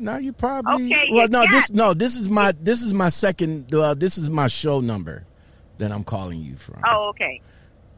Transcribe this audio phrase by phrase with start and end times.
[0.00, 0.86] No, you probably.
[0.92, 3.72] Okay, well, no, got this no, this is my this is my second.
[3.74, 5.24] Uh, this is my show number
[5.78, 6.80] that I'm calling you from.
[6.88, 7.40] Oh, okay.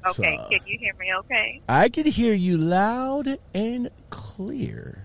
[0.07, 0.37] Okay.
[0.37, 1.07] So- Can you hear me?
[1.21, 1.61] Okay.
[1.69, 5.05] I can hear you loud and clear.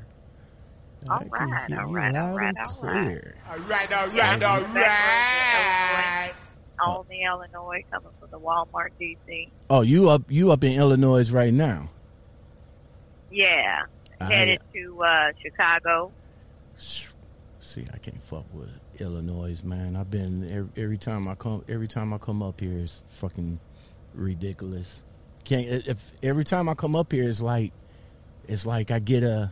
[1.08, 3.04] All I can right, hear all you right, all loud right, and all right.
[3.06, 3.36] clear.
[3.50, 6.34] All right, all Yeah, right, all back roads in right.
[6.80, 9.50] Albany, Illinois, coming from the Walmart DC.
[9.70, 11.90] Oh, you up you up in Illinois right now?
[13.32, 13.84] Yeah.
[14.20, 16.12] I- Headed to uh, Chicago.
[16.78, 19.96] See, I can't fuck with Illinois, man.
[19.96, 23.60] I've been every, every time I come every time I come up here it's fucking
[24.14, 25.04] ridiculous.
[25.44, 27.74] Can't if every time I come up here it's like
[28.48, 29.52] it's like I get a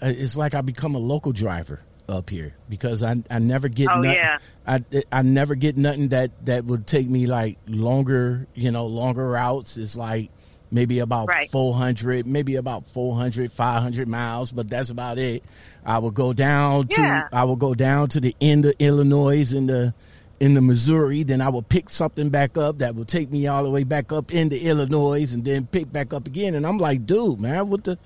[0.00, 4.00] it's like I become a local driver up here because I I never get Oh,
[4.00, 4.38] nothing, yeah.
[4.66, 9.28] I I never get nothing that that would take me like longer, you know, longer
[9.28, 9.76] routes.
[9.76, 10.30] It's like
[10.70, 11.50] maybe about Right.
[11.50, 15.42] 400, maybe about 400, 500 miles, but that's about it.
[15.84, 17.28] I will go down to Yeah.
[17.32, 19.94] I will go down to the end of Illinois in the
[20.38, 23.64] in the Missouri, then I will pick something back up that will take me all
[23.64, 27.06] the way back up into Illinois and then pick back up again and I'm like,
[27.06, 27.98] dude, man, what the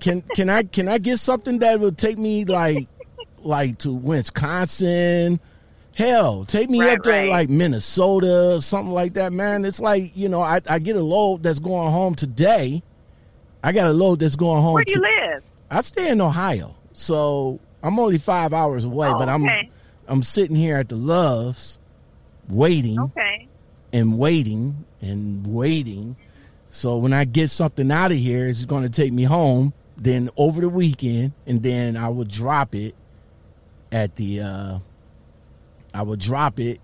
[0.00, 2.88] can can I can I get something that will take me like
[3.38, 5.40] like to Wisconsin?
[5.96, 7.30] Hell, take me Right, up there right.
[7.30, 9.64] like Minnesota, something like that, man.
[9.64, 12.82] It's like you know, I, I get a load that's going home today.
[13.64, 14.74] I got a load that's going home.
[14.74, 15.42] Where do you to- live?
[15.70, 19.70] I stay in Ohio, so I'm only five hours away, Oh, but I'm okay.
[20.06, 21.78] I'm sitting here at the Loves,
[22.46, 23.48] waiting Okay.
[23.90, 26.16] and waiting and waiting.
[26.68, 29.72] So when I get something out of here, it's going to take me home.
[29.96, 32.94] Then over the weekend, and then I will drop it
[33.90, 34.40] at the.
[34.42, 34.78] uh
[35.96, 36.80] I will drop it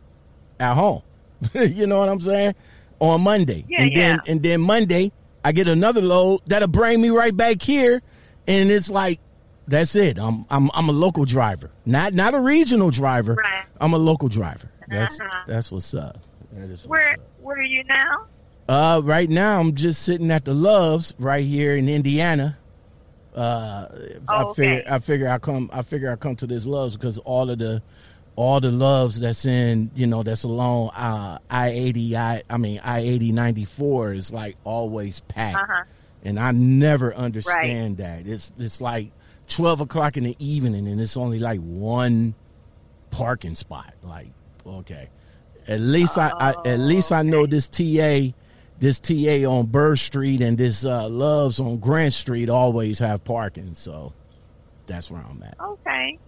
[0.59, 1.03] at home.
[1.55, 2.55] you know what I'm saying?
[3.01, 4.33] On Monday, Yeah, and then yeah.
[4.33, 5.11] and then Monday
[5.45, 8.01] I get another load that'll bring me right back here,
[8.47, 9.19] and it's like
[9.67, 10.19] that's it.
[10.19, 13.35] I'm I'm I'm a local driver, not not a regional driver.
[13.35, 13.65] Right.
[13.81, 14.71] I'm a local driver.
[14.89, 15.45] That's Uh-huh.
[15.49, 16.19] that's what's up.
[16.53, 17.19] That what's Where up.
[17.41, 18.27] Where are you now?
[18.69, 22.57] Uh, right now I'm just sitting at the Loves right here in Indiana.
[23.35, 23.89] Uh,
[24.29, 24.85] I Oh, figure okay.
[24.89, 27.83] I figure I come I figure I come to this Loves because all of the
[28.37, 32.81] all the Loves that's in you know that's along uh, I eighty I I mean
[32.83, 35.85] I eighty ninety four is like always packed, Uh huh.
[36.25, 38.27] and I never understand that.
[38.27, 39.11] It's it's like
[39.49, 42.35] twelve o'clock in the evening and it's only like one
[43.11, 43.93] parking spot.
[44.03, 44.29] Like
[44.67, 45.09] okay,
[45.69, 48.33] at least I, I at least I know this TA,
[48.79, 53.75] this TA on Burr Street and this uh, Loves on Grant Street always have parking.
[53.75, 54.15] So
[54.87, 55.57] that's where I'm at.
[55.61, 56.19] Okay.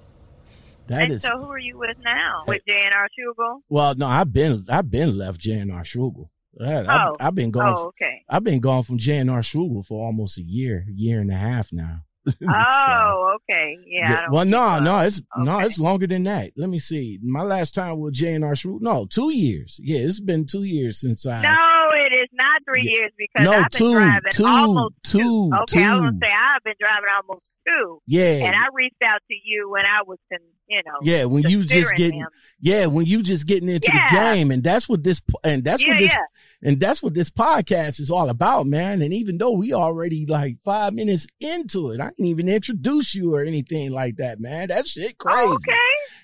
[0.89, 2.45] That and is so, who are you with now?
[2.47, 3.61] With JNR Schugel?
[3.69, 6.28] well, no, I've been I've been left JNR Schugel.
[6.61, 7.17] I've, Oh.
[7.19, 7.75] I've been gone.
[7.77, 8.22] Oh, okay.
[8.28, 12.00] I've been gone from JNR Schugel for almost a year, year and a half now.
[12.31, 13.77] So, Oh, okay.
[13.87, 14.11] Yeah.
[14.11, 16.53] Yeah, well, no, no, it's no, it's longer than that.
[16.56, 17.19] Let me see.
[17.22, 19.78] My last time with JNR Schugel, no, two years.
[19.83, 21.43] Yeah, it's been two years since I.
[21.43, 22.93] No, it is not three Yeah.
[22.99, 26.31] years because No, I've been two, driving two, almost two, Okay, I was gonna say
[26.33, 30.19] I've been driving almost two, Yeah, and I reached out to you when I was,
[30.33, 31.25] con- you know, yeah.
[31.25, 32.28] When you just getting, him.
[32.60, 34.08] yeah, when you just getting into Yeah.
[34.10, 36.69] the game, and that's what this, and that's yeah, what this, yeah.
[36.69, 39.03] and that's what this podcast is all about, man.
[39.03, 43.34] And even though we already like five minutes into it, I didn't even introduce you
[43.34, 44.69] or anything like that, man.
[44.69, 45.47] That shit crazy.
[45.48, 45.78] Okay.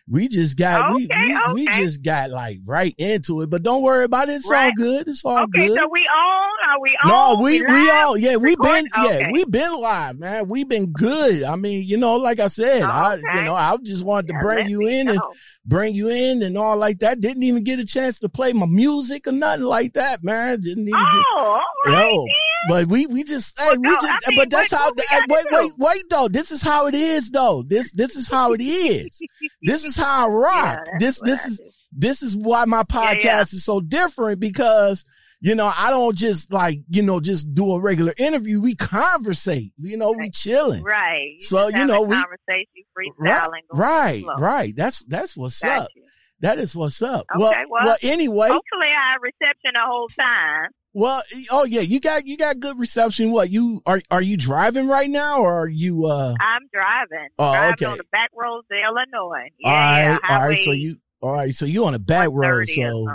[0.08, 1.82] We just got we, Okay, we, we okay.
[1.84, 4.32] just got like right into it, but don't worry about it.
[4.36, 5.06] It's all good.
[5.06, 5.78] It's all Okay, good.
[5.78, 6.68] so we on?
[6.68, 7.08] Are we on?
[7.08, 7.94] no, we we live?
[7.94, 10.48] all yeah we been yeah we been live, man.
[10.48, 11.42] We been good.
[11.44, 14.42] I mean, you know, like I said, I you know I just wanted to Yeah,
[14.42, 15.20] bring you in and
[15.66, 17.20] bring you in and all like that.
[17.20, 20.60] Didn't even get a chance to play my music or nothing like that, man.
[20.60, 21.24] Didn't even get.
[21.36, 22.10] Oh, all right.
[22.12, 22.24] Yo,
[22.68, 25.02] but we we just hey Well, we no, just I mean, but that's how we
[25.08, 28.52] hey, wait wait wait though this is how it is though this this is how
[28.52, 29.18] it is
[29.62, 31.70] this is how I rock Yeah, this this I is do.
[31.92, 33.40] this is why my podcast Yeah, yeah.
[33.42, 35.04] is so different because
[35.40, 39.72] you know I don't just like you know just do a regular interview we conversate
[39.78, 41.36] you know we chilling Right.
[41.38, 45.36] You So, you know, we- conversation, freestyling, right going with the right right that's that's
[45.36, 46.04] what's Got up you.
[46.40, 50.08] that is what's up Okay, well well, well anyway Hopefully, I have reception the whole
[50.18, 50.70] time.
[50.92, 51.22] Well,
[51.52, 53.30] oh yeah, you got you got good reception.
[53.30, 56.06] What you are are you driving right now, or are you?
[56.06, 57.28] uh I'm driving.
[57.38, 57.84] Oh, driving okay.
[57.86, 59.50] on the back roads of Illinois.
[59.60, 60.58] Yeah, All right, yeah, all right.
[60.58, 61.54] So you all right?
[61.54, 62.66] So you on a back road.
[62.66, 63.06] So.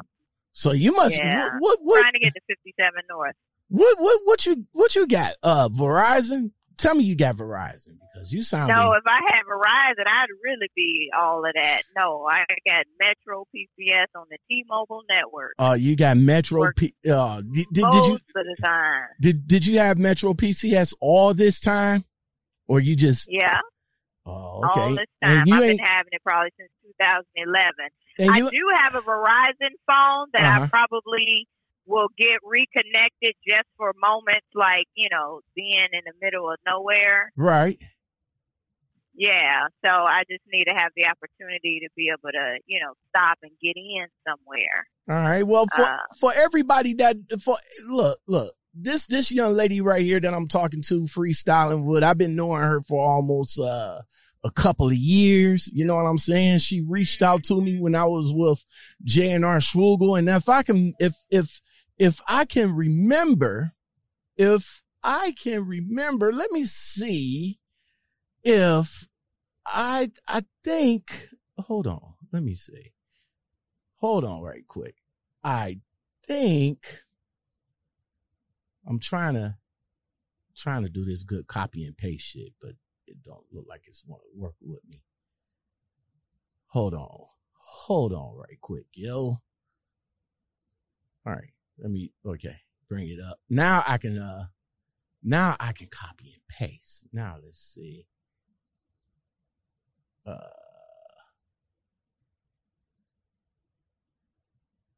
[0.55, 1.43] So you must Yeah.
[1.43, 3.35] what what what, trying to get to 57 North.
[3.69, 5.33] what what what you what you got?
[5.43, 6.51] Uh, Verizon.
[6.77, 8.67] Tell me you got Verizon because you sound.
[8.67, 11.83] No, if I had Verizon, I'd really be all of that.
[11.97, 15.53] No, I got Metro PCS on the T-Mobile network.
[15.57, 16.69] uh, you got Metro.
[16.75, 19.03] P, uh, did, did, did you of the time.
[19.21, 22.03] did did you have Metro PCS all this time,
[22.67, 23.31] or you just?
[23.31, 23.59] Yeah.
[24.25, 24.79] Oh, Oh, okay.
[24.81, 25.39] All this time.
[25.39, 27.71] I've been having it probably since 2011.
[28.19, 30.63] I do have a Verizon phone that Uh-huh.
[30.63, 31.47] I probably
[31.87, 37.31] will get reconnected just for moments like, you know, being in the middle of nowhere.
[37.35, 37.79] right.
[39.17, 39.67] Yeah.
[39.85, 43.37] So I just need to have the opportunity to be able to, you know, stop
[43.43, 44.87] and get in somewhere.
[45.09, 45.43] All right.
[45.43, 50.19] Well, for Uh, for everybody that for look look this this young lady right here
[50.19, 54.01] that I'm talking to, freestyling with, I've been knowing her for almost uh,
[54.45, 55.69] a couple of years.
[55.73, 56.59] You know what I'm saying?
[56.59, 58.63] She reached out to me when I was with
[59.05, 61.61] JNR Schugel, and if I can, if if
[61.97, 63.73] if I can remember,
[64.37, 67.59] if I can remember, let me see
[68.43, 69.07] if
[69.65, 71.29] I I think.
[71.57, 72.93] Hold on, let me see.
[73.97, 74.95] Hold on right quick.
[75.43, 75.79] I
[76.27, 76.85] think
[78.87, 79.55] I'm trying to
[80.55, 82.73] trying to do this good copy and paste shit, but
[83.07, 85.01] it don't look like it's want to work with me.
[86.67, 87.25] Hold on.
[87.53, 89.37] Hold on right quick, yo.
[91.25, 91.53] All right.
[91.79, 92.57] Let me okay,
[92.87, 93.39] bring it up.
[93.49, 94.45] Now I can uh
[95.23, 97.07] now I can copy and paste.
[97.11, 98.05] Now let's see.
[100.25, 100.37] Uh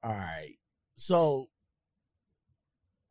[0.03, 0.55] All right.
[0.95, 1.49] So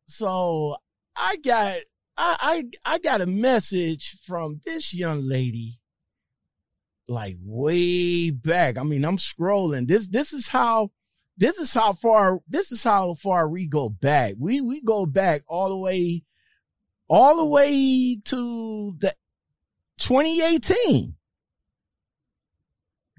[0.07, 0.77] so
[1.15, 1.77] I got
[2.17, 5.79] I I I got a message from this young lady
[7.07, 8.77] like way back.
[8.77, 9.87] I mean, I'm scrolling.
[9.87, 10.91] This this is how
[11.37, 14.35] this is how far this is how far we go back.
[14.37, 16.23] We we go back all the way
[17.07, 19.13] all the way to the
[19.99, 21.15] 2018.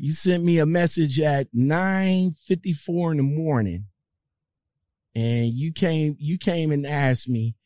[0.00, 3.86] You sent me a message at 9:54 in the morning
[5.14, 7.56] and you came you came and asked me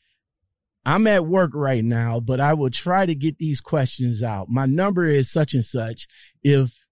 [0.85, 4.49] I'm at work right now, but I will try to get these questions out.
[4.49, 6.07] My number is such and such.
[6.43, 6.87] If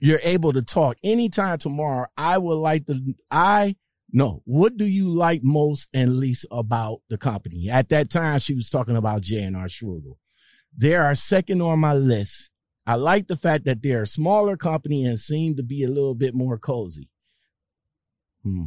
[0.00, 2.98] you're able to talk anytime tomorrow, I would like to,
[3.30, 3.76] I,
[4.10, 7.68] no, what do you like most and least about the company?
[7.68, 10.16] At that time, she was talking about J&R Schugel.
[10.76, 12.50] They are second on my list.
[12.86, 16.14] I like the fact that they're a smaller company and seem to be a little
[16.14, 17.10] bit more cozy.
[18.42, 18.64] Hmm.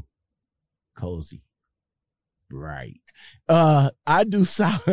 [0.96, 1.42] Cozy.
[2.56, 3.02] Right.
[3.50, 4.88] Uh, I do South.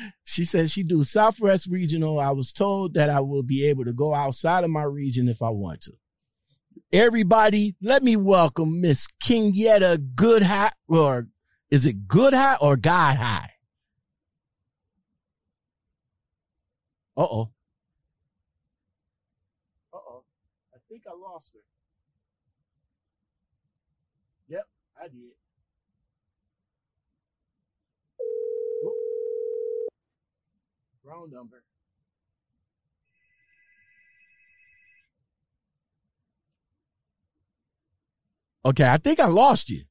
[0.24, 2.18] she says she do Southwest Regional.
[2.18, 5.40] I was told that I will be able to go outside of my region if
[5.40, 5.92] I want to.
[6.92, 11.28] Everybody, let me welcome Miss Kenyatta Good High, or
[11.70, 13.50] is it Good High or God High?
[17.16, 17.50] Uh oh.
[19.94, 20.24] Uh oh.
[20.74, 21.60] I think I lost her.
[24.48, 24.66] Yep,
[25.00, 25.45] I did.
[31.06, 31.62] Wrong number.
[38.64, 39.84] Okay, I think I lost you.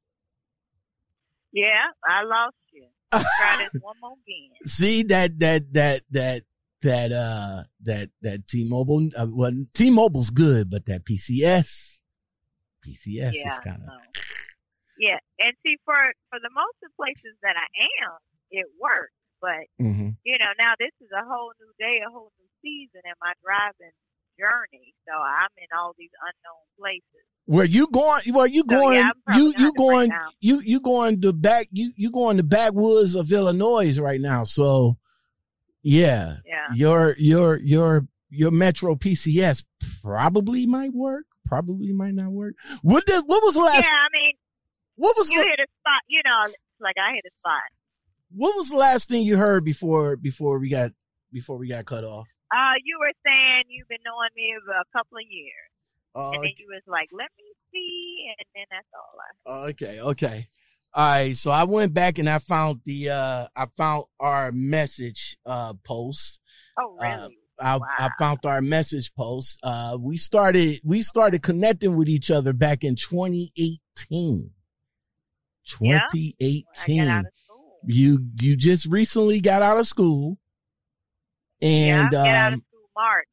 [1.54, 2.88] Yeah, I lost you.
[3.12, 4.50] Try this one more again.
[4.66, 6.42] See that that that that
[6.82, 12.00] that uh that that T-Mobile uh, well T-Mobile's good, but that PCS
[12.86, 13.90] PCS yeah, is kind of
[15.00, 15.20] yeah.
[15.40, 15.96] And see, for
[16.30, 17.68] for the most of the places that I
[18.04, 18.20] am,
[18.52, 19.16] it works.
[19.46, 23.02] But hmm you know, now this is a whole new day, a whole new season
[23.06, 23.94] in my driving
[24.40, 24.96] journey.
[25.08, 27.26] So I'm in all these unknown places.
[27.46, 28.24] Where you going?
[28.34, 28.96] Well, you So, going?
[28.96, 30.10] yeah, you you going?
[30.10, 30.30] now.
[30.40, 31.68] you you going to back?
[31.72, 34.46] You you going to backwoods of Illinois right now?
[34.46, 34.98] So,
[35.84, 36.74] yeah, Yeah.
[36.74, 39.64] your your your your Metro PCS
[40.02, 41.26] probably might work.
[41.46, 42.56] Probably might not work.
[42.82, 43.22] What did?
[43.28, 43.84] What was the last?
[43.86, 44.34] Yeah, I mean,
[44.96, 46.02] What was you the, hit a spot.
[46.08, 47.62] You know, like I hit a spot.
[48.36, 50.92] What was the last thing you heard before before we got
[51.32, 52.28] before we got cut off?
[52.52, 55.70] Uh, you were saying you've been knowing me for a couple of years,
[56.16, 59.68] Uh, and then you was like, "Let me see," and then that's all I.
[59.70, 60.48] Okay, okay.
[60.94, 65.38] All right, so I went back and I found the uh I found our message
[65.46, 66.40] uh post.
[66.80, 67.38] Oh, Uh, really?
[67.60, 68.10] I I Wow.
[68.20, 69.60] found our message post.
[69.64, 74.52] Uh we started we started connecting with each other back in 2018.
[75.82, 76.02] Yeah.
[76.12, 76.98] 2018.
[77.08, 77.26] When
[77.88, 78.20] I got out of school.
[78.20, 80.38] You you just recently got out of school.
[81.62, 83.28] And yeah, um of school March.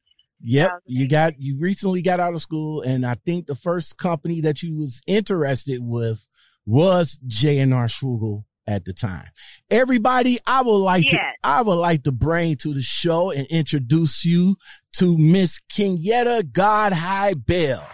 [0.45, 4.41] Yep, you got you recently got out of school, and I think the first company
[4.41, 6.27] that you was interested with
[6.65, 9.27] was J and R Schugel at the time.
[9.69, 14.25] Everybody, I would like to I would like to bring to the show and introduce
[14.25, 14.57] you
[14.93, 17.87] to Miss Kenyatta God High Bell.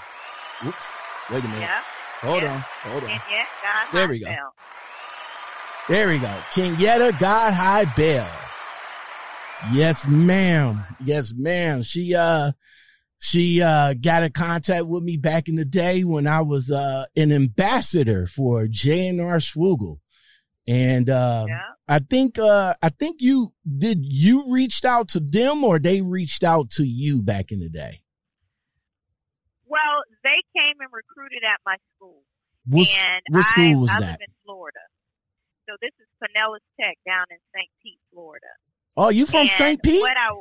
[0.64, 0.86] Whoops,
[1.32, 1.62] wait a minute.
[1.62, 1.82] Yeah,
[2.22, 2.54] Hold yeah.
[2.54, 2.62] on,
[2.92, 3.10] hold on.
[3.10, 4.26] yet God There we go.
[4.26, 4.54] myself.
[5.90, 6.28] There we go.
[6.52, 8.30] Kenyatta God High Bell.
[9.74, 10.84] Yes, ma'am.
[11.04, 11.82] Yes, ma'am.
[11.82, 12.52] She uh
[13.18, 17.06] she uh got in contact with me back in the day when I was uh
[17.16, 19.98] an ambassador for JNR Schugel.
[20.68, 21.58] And uh Yeah.
[21.88, 26.44] I think uh I think you did you reached out to them or they reached
[26.44, 28.02] out to you back in the day?
[29.66, 32.22] Well, they came and recruited at my school.
[32.68, 34.20] What, and what school I, was I that?
[34.22, 34.80] in Florida.
[35.70, 37.70] So this is Pinellas Tech down in St.
[37.86, 38.50] Pete, Florida.
[38.98, 39.78] Oh, you from St.
[39.78, 40.02] Pete?
[40.02, 40.34] What I,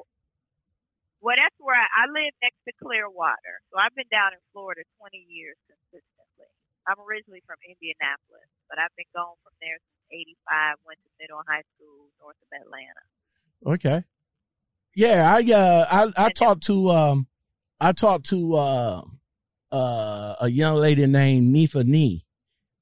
[1.21, 3.61] well, that's where I, I live next to Clearwater.
[3.69, 6.49] So I've been down in Florida 20 years consistently.
[6.89, 11.45] I'm originally from Indianapolis, but I've been gone from there since 85, went to middle
[11.45, 13.05] high school north of Atlanta.
[13.69, 14.09] Okay.
[14.97, 17.29] Yeah, I uh I I talked to um
[17.79, 19.03] I talked to uh
[19.71, 22.25] uh a young lady named Nifa Nee.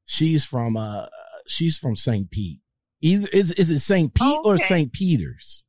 [0.06, 1.10] She's from uh
[1.48, 2.30] she's from St.
[2.30, 2.60] Pete.
[3.00, 4.12] Either is is it St.
[4.14, 4.62] Pete or Okay.
[4.62, 4.92] St.
[4.92, 5.64] Peter's?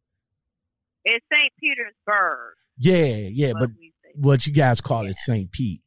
[1.04, 1.52] It's St.
[1.60, 2.56] Petersburg.
[2.78, 3.70] Yeah, yeah, what but
[4.16, 5.52] what you guys call it St.
[5.52, 5.82] Pete.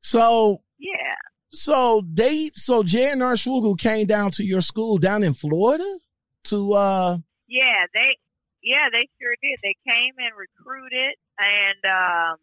[0.00, 1.14] So Yeah.
[1.52, 5.98] so they so JNR Schugel came down to your school down in Florida
[6.44, 8.16] to uh Yeah, they
[8.62, 9.58] yeah, they sure did.
[9.62, 11.84] They came and recruited and
[12.32, 12.36] um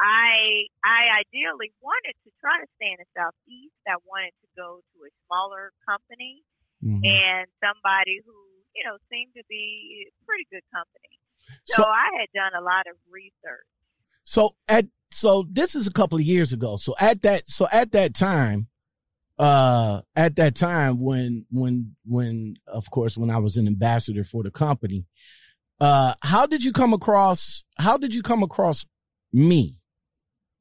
[0.00, 3.74] I I ideally wanted to try to stay in the southeast.
[3.86, 6.42] I wanted to go to a smaller company
[6.82, 7.02] mhm.
[7.04, 8.34] and somebody who,
[8.76, 11.18] you know, seemed to be a pretty good company.
[11.66, 13.66] So- So, I had done a lot of research.
[14.24, 16.76] So at so this is a couple of years ago.
[16.76, 18.68] So at that so at that time,
[19.38, 24.42] uh at that time when when when of course when I was an ambassador for
[24.42, 25.06] the company,
[25.80, 28.84] uh how did you come across how did you come across
[29.32, 29.76] me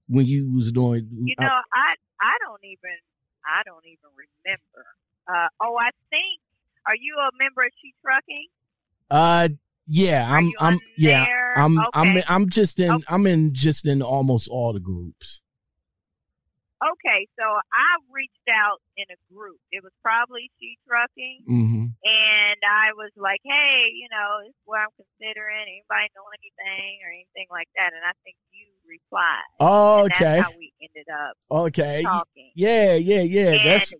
[0.07, 2.97] when you was doing You know, I I don't even
[3.45, 4.85] I don't even remember.
[5.27, 6.41] Uh oh, I think
[6.85, 8.47] are you a member of She Trucking?
[9.11, 9.49] uh
[9.87, 11.53] yeah, I'm I'm yeah, there?
[11.57, 11.87] I'm okay.
[11.93, 13.03] I'm I'm just in Okay.
[13.09, 15.41] I'm in just in almost all the groups.
[16.77, 19.57] Okay, so I reached out in a group.
[19.71, 21.89] It was probably She Trucking, Mhm.
[22.05, 25.61] and I was like, "Hey, you know, this is what I'm considering.
[25.65, 29.49] Anybody know anything or anything like that?" And I think you replied.
[29.59, 30.37] Oh, okay.
[30.37, 32.03] That's how we ended up Okay.
[32.03, 32.51] talking.
[32.53, 33.53] Yeah, yeah, yeah.
[33.57, 33.93] and That's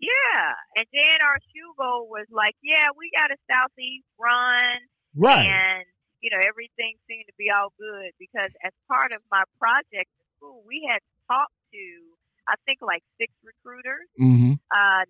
[0.00, 5.46] yeah, and JNR Schugel was like, "Yeah, we got a southeast run, right.
[5.46, 5.84] and
[6.20, 10.08] you know everything seemed to be all good because as part of my project
[10.64, 11.00] we had
[11.30, 11.84] talked to
[12.48, 14.58] I think like six recruiters." Mhm.
[14.74, 15.04] uh,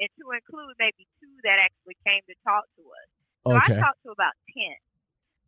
[0.00, 3.08] and to include maybe two that actually came to talk to us.
[3.46, 3.74] So Okay.
[3.76, 4.76] I talked to about ten,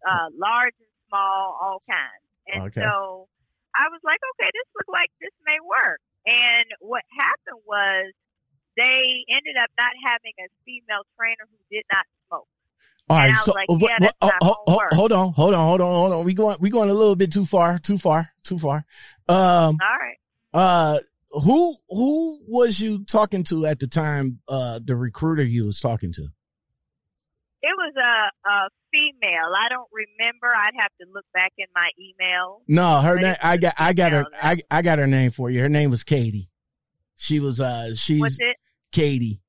[0.06, 2.24] uh, large and small, all kinds.
[2.48, 2.82] And Okay.
[2.82, 3.28] so
[3.74, 6.00] I was like, okay, this looks like this may work.
[6.26, 8.12] And what happened was
[8.76, 12.06] they ended up not having a female trainer who did not.
[13.10, 14.92] All right, so like, yeah, wh- that's wh- not ho- gonna ho- work.
[14.92, 16.24] hold on, hold on, hold on, hold on.
[16.24, 18.84] We going we going a little bit too far, too far, too far.
[19.28, 20.16] Um, All right.
[20.54, 20.98] uh,
[21.30, 24.40] who who was you talking to at the time?
[24.48, 26.22] Uh, the recruiter you was talking to.
[27.64, 29.52] It was a, a female.
[29.56, 30.48] I don't remember.
[30.56, 32.62] I'd have to look back in my email.
[32.66, 33.36] No, her name.
[33.42, 34.24] I got I got her.
[34.24, 34.38] female,
[34.70, 35.60] I I got her name for you.
[35.60, 36.48] Her name was Katie.
[37.16, 38.38] She was uh she's?
[38.90, 39.40] Katie.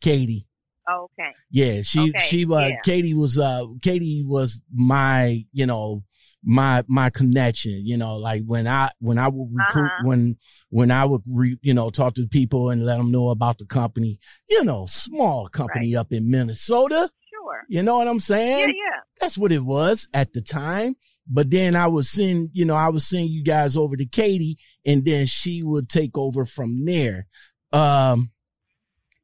[0.00, 0.46] Katie.
[0.90, 1.30] Okay.
[1.50, 2.80] Yeah, she Okay, she was yeah.
[2.84, 6.02] Katie was uh Katie was my you know
[6.44, 10.08] my my connection you know like when I when I would recruit Uh-huh.
[10.08, 10.36] when
[10.70, 13.64] when I would re, you know talk to people and let them know about the
[13.66, 17.62] company you know small company up in Minnesota Sure.
[17.68, 19.00] you know what I'm saying Yeah, yeah.
[19.20, 20.96] that's what it was at the time.
[21.28, 24.58] But then I was seeing, you know, I was seeing you guys over to Katie
[24.84, 27.28] and then she would take over from there.
[27.72, 28.32] Um,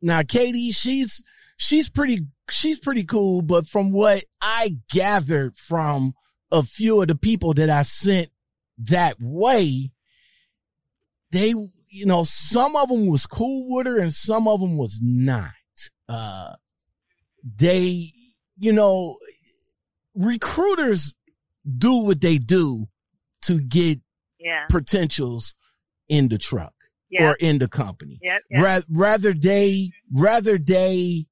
[0.00, 1.20] now Katie, she's,
[1.58, 3.42] she's pretty, she's pretty cool.
[3.42, 6.14] But from what I gathered from
[6.50, 8.30] a few of the people that I sent
[8.78, 9.92] that way,
[11.30, 11.48] they,
[11.90, 15.50] you know, some of them was cool with her and some of them was not.
[16.08, 16.54] Uh,
[17.56, 18.10] they,
[18.58, 19.18] you know,
[20.14, 21.12] recruiters
[21.76, 22.88] do what they do
[23.42, 24.00] to get
[24.40, 24.64] Yeah.
[24.70, 25.54] potentials
[26.08, 26.74] in the truck
[27.10, 27.30] Yeah.
[27.30, 28.18] or in the company.
[28.22, 28.42] Yep.
[28.50, 28.64] yep.
[28.64, 31.26] Ra- rather they, rather they,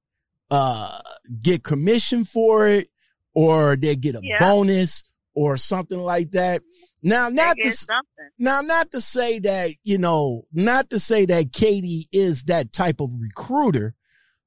[0.50, 0.98] uh,
[1.42, 2.88] get commission for it
[3.34, 4.38] or they get a Yeah.
[4.38, 6.62] bonus or something like that.
[7.02, 8.30] Now, not to, something.
[8.38, 13.00] now, not to say that, you know, not to say that Katie is that type
[13.00, 13.94] of recruiter,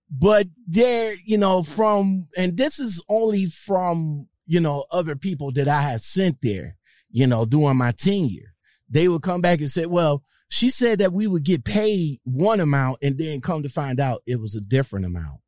[0.10, 5.68] but there, you know, from, and this is only from, you know, other people that
[5.68, 6.76] I had sent there,
[7.12, 8.56] you know, during my tenure.
[8.90, 12.60] They would come back and say, well, she said that we would get paid one
[12.60, 15.42] amount and then come to find out it was a different amount.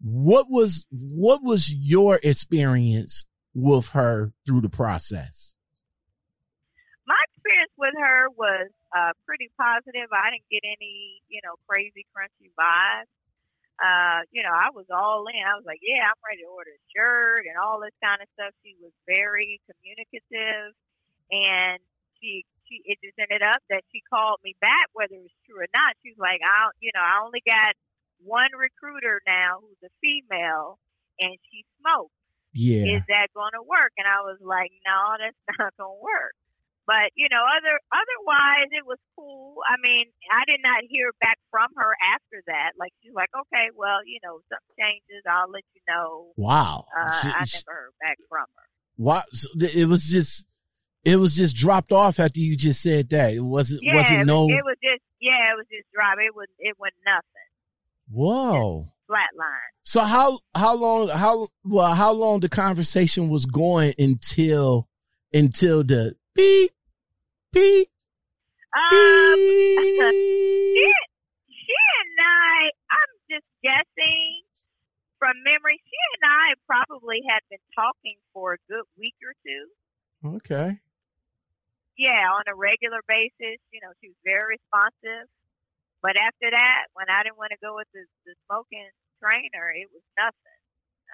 [0.00, 5.54] What was what was your experience with her through the process?
[7.06, 10.08] My experience with her was uh, pretty positive.
[10.12, 13.10] I didn't get any, you know, crazy crunchy vibes.
[13.80, 15.40] Uh, you know, I was all in.
[15.40, 18.28] I was like, yeah, I'm ready to order a shirt and all this kind of
[18.36, 18.52] stuff.
[18.60, 20.76] She was very communicative,
[21.32, 21.80] and
[22.20, 25.64] she she it just ended up that she called me back, whether it was true
[25.64, 25.96] or not.
[26.04, 27.72] She was like, I, you know, I only got
[28.24, 30.78] one recruiter now who's a female,
[31.20, 32.14] and she smokes.
[32.52, 33.94] Yeah, is that going to work?
[33.96, 36.34] And I was like, no, that's not going to work.
[36.90, 39.62] But you know, other otherwise, it was cool.
[39.62, 42.74] I mean, I did not hear back from her after that.
[42.78, 46.34] Like she's like, okay, well, you know, something changes, I'll let you know.
[46.36, 48.66] Wow, uh, she, I never heard back from her.
[48.98, 50.44] Wow, so it was just
[51.04, 53.34] it was just dropped off after you just said that.
[53.34, 54.48] It wasn't yeah, wasn't it was, no.
[54.48, 56.20] It was just yeah, it was just dropped.
[56.20, 57.49] It was it was nothing.
[58.10, 58.92] Whoa.
[59.08, 59.70] Flatline.
[59.84, 64.88] So how how long how well how long the conversation was going until
[65.32, 66.70] until the beep
[67.52, 67.88] beep
[68.70, 70.92] um, she,
[71.50, 74.46] she and I, I'm just guessing
[75.18, 75.82] from memory.
[75.82, 80.38] She and I probably had been talking for a good week or two.
[80.38, 80.78] Okay.
[81.98, 83.58] Yeah, on a regular basis.
[83.74, 85.26] You know, she was very responsive.
[86.02, 88.88] But after that, when I didn't want to go with the, the smoking
[89.22, 90.60] trainer, it was nothing.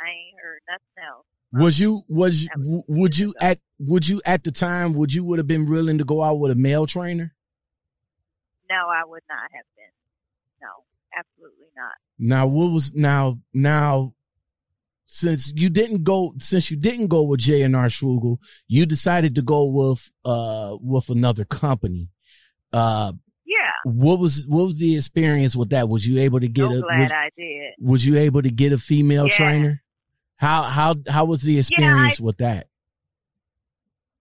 [0.00, 1.26] I ain't heard nothing else.
[1.52, 5.38] Was you was, was would you at would you at the time would you would
[5.38, 7.34] have been willing to go out with a male trainer?
[8.68, 9.92] No, I would not have been.
[10.60, 10.68] No,
[11.16, 11.94] absolutely not.
[12.18, 14.12] Now what was now now
[15.06, 19.34] since you didn't go since you didn't go with J and R Schugel, you decided
[19.36, 22.10] to go with uh with another company.
[22.72, 23.12] Uh
[23.46, 23.70] yeah.
[23.84, 25.88] What was what was the experience with that?
[25.88, 27.74] Was you able to get so a glad was, I did.
[27.80, 29.36] Was you able to get a female yeah.
[29.36, 29.82] trainer?
[30.36, 32.66] How how how was the experience yeah, I, with that?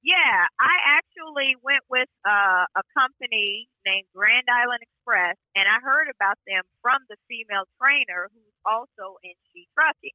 [0.03, 6.13] Yeah, I actually went with uh, a company named Grand Island Express, and I heard
[6.13, 10.13] about them from the female trainer who's also in She Trucking.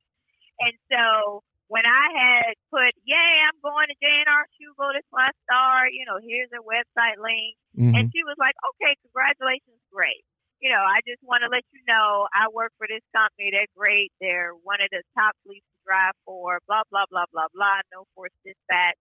[0.61, 5.87] And so when I had put, "Yay, I'm going to JNR Schugel, this my star,"
[5.87, 7.95] you know, here's their website link, mm-hmm.
[7.95, 10.27] and she was like, "Okay, congratulations, great."
[10.61, 13.49] you know, I just want to let you know I work for this company.
[13.49, 14.13] They're great.
[14.21, 16.61] They're one of the top fleets to drive for.
[16.69, 17.81] Blah blah blah blah blah.
[17.89, 19.01] No force dispatch.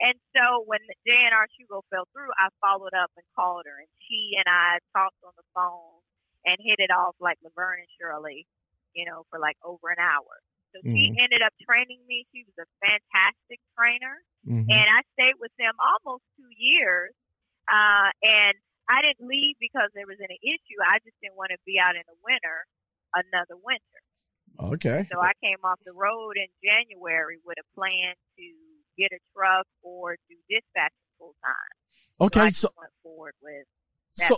[0.00, 4.34] And so when JNR Schugel fell through, I followed up and called her, and she
[4.40, 6.02] and I talked on the phone
[6.48, 8.48] and hit it off like Laverne and Shirley,
[8.96, 10.40] you know, for like over an hour.
[10.74, 10.98] So mm-hmm.
[10.98, 12.26] she ended up training me.
[12.34, 14.66] She was a fantastic trainer, mm-hmm.
[14.66, 17.14] and I stayed with them almost two years.
[17.64, 18.58] Uh, and
[18.90, 20.78] I didn't leave because there was any issue.
[20.84, 22.66] I just didn't want to be out in the winter
[23.14, 24.00] another winter.
[24.58, 25.06] Okay.
[25.10, 28.46] So I came off the road in January with a plan to
[28.98, 31.74] get a truck or do dispatch full time.
[32.20, 33.66] Okay, so, so went forward with
[34.14, 34.36] so.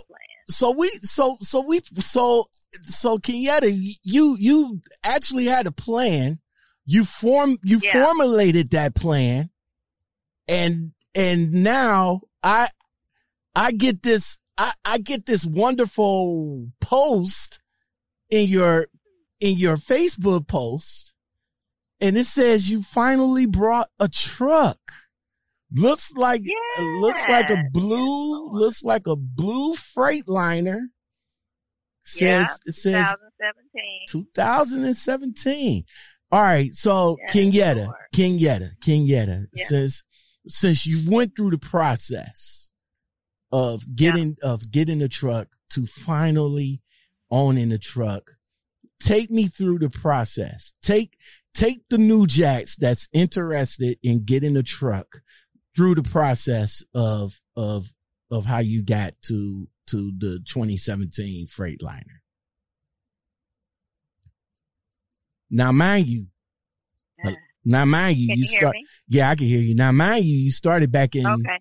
[0.49, 2.45] So we so so we so
[2.83, 3.69] so Kenyatta,
[4.01, 6.39] you you actually had a plan.
[6.85, 7.91] You form you yeah.
[7.91, 9.49] formulated that plan,
[10.47, 12.69] and and now I
[13.57, 17.59] I get this, I, I get this wonderful post
[18.29, 18.85] in your,
[19.39, 21.11] in your Facebook post
[21.99, 24.77] and it says you finally brought a truck.
[25.73, 26.83] Looks like, yeah.
[26.99, 30.79] looks like a blue, looks like a blue Freightliner.
[32.03, 34.05] Says, yeah, it says 2017.
[34.07, 35.83] 2017.
[36.31, 36.73] All right.
[36.73, 38.07] So yeah, Kenyatta, sure.
[38.15, 39.65] Kenyatta, Kenyatta, Yeah.
[39.65, 40.03] since,
[40.47, 42.67] since you went through the process,
[43.51, 44.49] of getting yeah.
[44.49, 46.81] of getting a truck to finally
[47.31, 48.31] owning a truck.
[48.99, 50.73] Take me through the process.
[50.81, 51.17] Take
[51.53, 55.21] take the new jacks that's interested in getting a truck
[55.77, 57.93] through the process of of
[58.29, 62.03] of how you got to to the 2017 Freightliner.
[65.49, 66.25] Now, mind you,
[67.25, 67.31] uh,
[67.63, 68.73] now mind you, you, you start.
[68.73, 68.85] Me?
[69.07, 69.75] Yeah, I can hear you.
[69.75, 71.59] Now, mind you, you started back in okay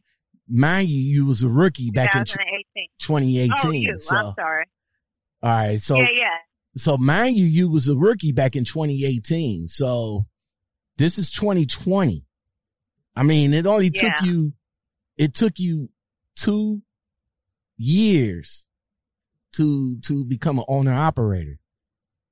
[0.49, 3.51] mind you, you was a rookie back in 2018.
[3.65, 3.99] Oh, you.
[3.99, 4.65] So, I'm sorry.
[5.43, 5.81] All right.
[5.81, 6.29] So, yeah, yeah.
[6.77, 9.67] So mind you, you was a rookie back in 2018.
[9.67, 10.27] So
[10.99, 12.26] this is 2020.
[13.17, 14.03] I mean, it only yeah.
[14.03, 14.53] took you,
[15.17, 15.89] it took you
[16.37, 16.83] two
[17.79, 18.67] years
[19.53, 21.59] to, to become an owner operator.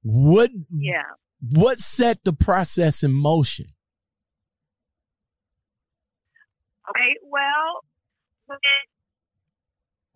[0.03, 1.03] What, yeah.
[1.41, 3.67] what set the process in motion?
[6.91, 7.17] Okay.
[7.23, 7.85] Well,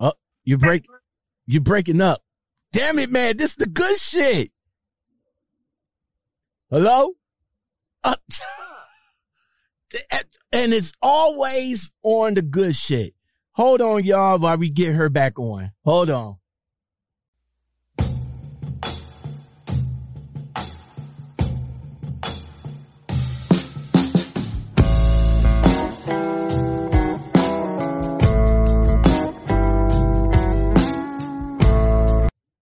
[0.00, 0.12] Oh,
[0.44, 0.84] you break,
[1.46, 2.22] you're breaking up.
[2.72, 3.36] Damn it, man.
[3.38, 4.50] This is the good shit.
[6.70, 7.12] Hello?
[8.04, 8.16] Uh,
[10.52, 13.14] and it's always on the good shit.
[13.52, 15.72] Hold on, y'all, while we get her back on.
[15.84, 16.36] Hold on.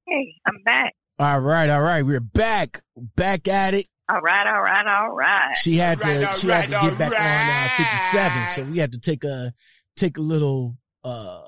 [0.06, 0.94] Hey, I'm back.
[1.18, 2.02] All right, all right.
[2.02, 2.82] We're back.
[2.96, 3.86] Back at it.
[4.08, 5.56] All right, all right, all right.
[5.56, 7.98] She had All right, to all she right, had to get back all on uh,
[8.12, 9.52] 57, so we had to take a
[9.96, 11.42] take a little uh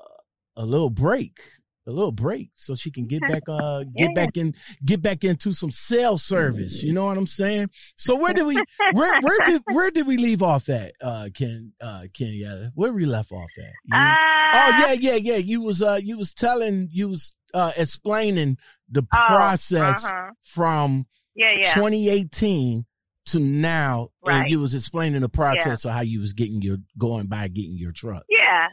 [0.57, 1.39] a little break.
[1.87, 4.13] A little break so she can get back uh get Yeah.
[4.13, 4.53] back in
[4.85, 6.83] get back into some cell service.
[6.83, 7.69] You know what I'm saying?
[7.95, 11.71] So where did we where where did where did we leave off at, uh Ken
[11.81, 12.71] uh Kenyatta?
[12.75, 13.63] Where we left off at?
[13.85, 15.37] You- Uh, oh yeah, yeah, yeah.
[15.37, 20.31] You was uh you was telling you was uh explaining the oh, process uh-huh.
[20.43, 21.73] from Yeah, yeah.
[21.73, 22.85] 2018
[23.27, 27.27] to now, and you was explaining the process of how you was getting your going
[27.27, 28.23] by getting your truck.
[28.29, 28.67] Yeah.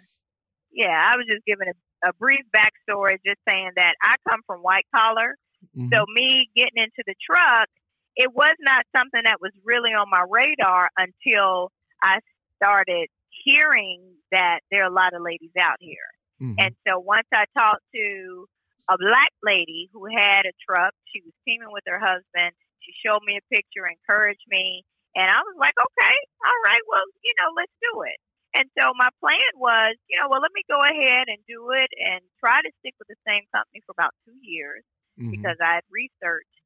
[0.72, 4.60] Yeah, I was just giving a, a brief backstory, just saying that I come from
[4.60, 5.34] white collar.
[5.76, 5.90] Mhm.
[5.92, 7.68] So me getting into the truck,
[8.16, 11.70] it was not something that was really on my radar until
[12.02, 12.18] I
[12.62, 13.08] started
[13.44, 15.96] hearing that there are a lot of ladies out here.
[16.40, 16.54] Mhm.
[16.58, 18.46] And so once I talked to
[18.88, 22.54] a black lady who had a truck, she was teaming with her husband.
[22.80, 24.84] She showed me a picture, encouraged me,
[25.18, 28.18] and I was like, okay, all right, well, you know, let's do it.
[28.54, 31.90] And so my plan was, you know, well, let me go ahead and do it
[31.98, 34.84] and try to stick with the same company for about two years
[35.18, 35.30] Mhm.
[35.30, 36.56] because I had researched,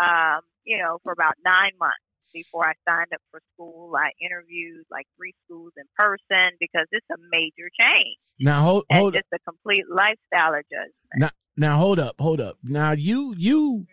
[0.00, 2.00] um, you know, for about nine months
[2.32, 3.94] before I signed up for school.
[3.96, 9.14] I interviewed like three schools in person because it's a major change now hold hold
[9.14, 10.92] just a complete lifestyle adjustment.
[11.16, 12.58] now hold up hold up.
[12.62, 13.86] Now you you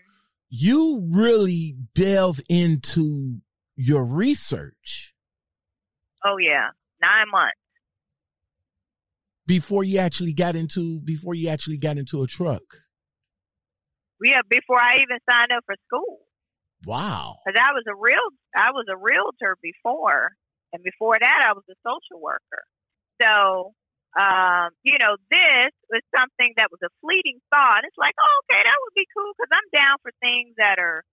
[0.49, 3.41] you really delve into
[3.75, 5.13] your research
[6.23, 6.69] Oh yeah,
[7.01, 7.55] nine months.
[9.47, 12.61] before you actually got into before you actually got into a truck.
[14.23, 16.19] Yeah, before I even signed up for school,
[16.85, 17.37] Wow.
[17.43, 18.21] because I was a real,
[18.55, 20.29] I was a realtor before,
[20.73, 22.63] and before that, I was a social worker.
[23.19, 23.73] So,
[24.17, 27.87] um, you know, this was something that was a fleeting thought.
[27.87, 31.03] It's like, oh, okay, that would be cool because I'm down for things that are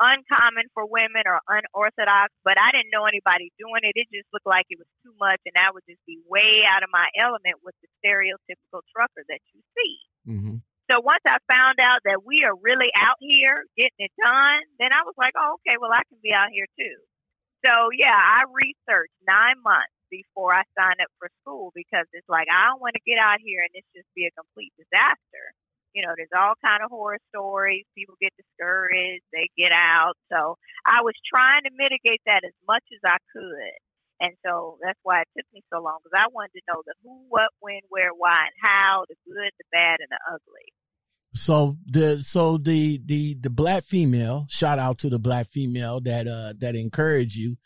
[0.00, 2.28] uncommon for women or unorthodox.
[2.44, 3.96] But I didn't know anybody doing it.
[3.96, 6.84] It just looked like it was too much, and I would just be way out
[6.84, 9.94] of my element with the stereotypical trucker that you see.
[10.28, 10.60] hmm
[10.92, 14.92] So once I found out that we are really out here getting it done, then
[14.92, 17.00] I was like, oh, okay, well, I can be out here too.
[17.64, 22.52] So yeah, I researched nine months before I signed up for school because it's like
[22.52, 25.56] I don't want to get out here and it's just be a complete disaster.
[25.96, 27.88] You know, there's all kind of horror stories.
[27.96, 30.20] People get discouraged, they get out.
[30.28, 33.76] So I was trying to mitigate that as much as I could.
[34.20, 36.94] And so that's why it took me so long because I wanted to know the
[37.02, 40.68] who, what, when, where, why, and how, the good, the bad, and the ugly.
[41.34, 46.28] So the so the the the black female, shout out to the black female that
[46.28, 47.56] uh that encouraged you.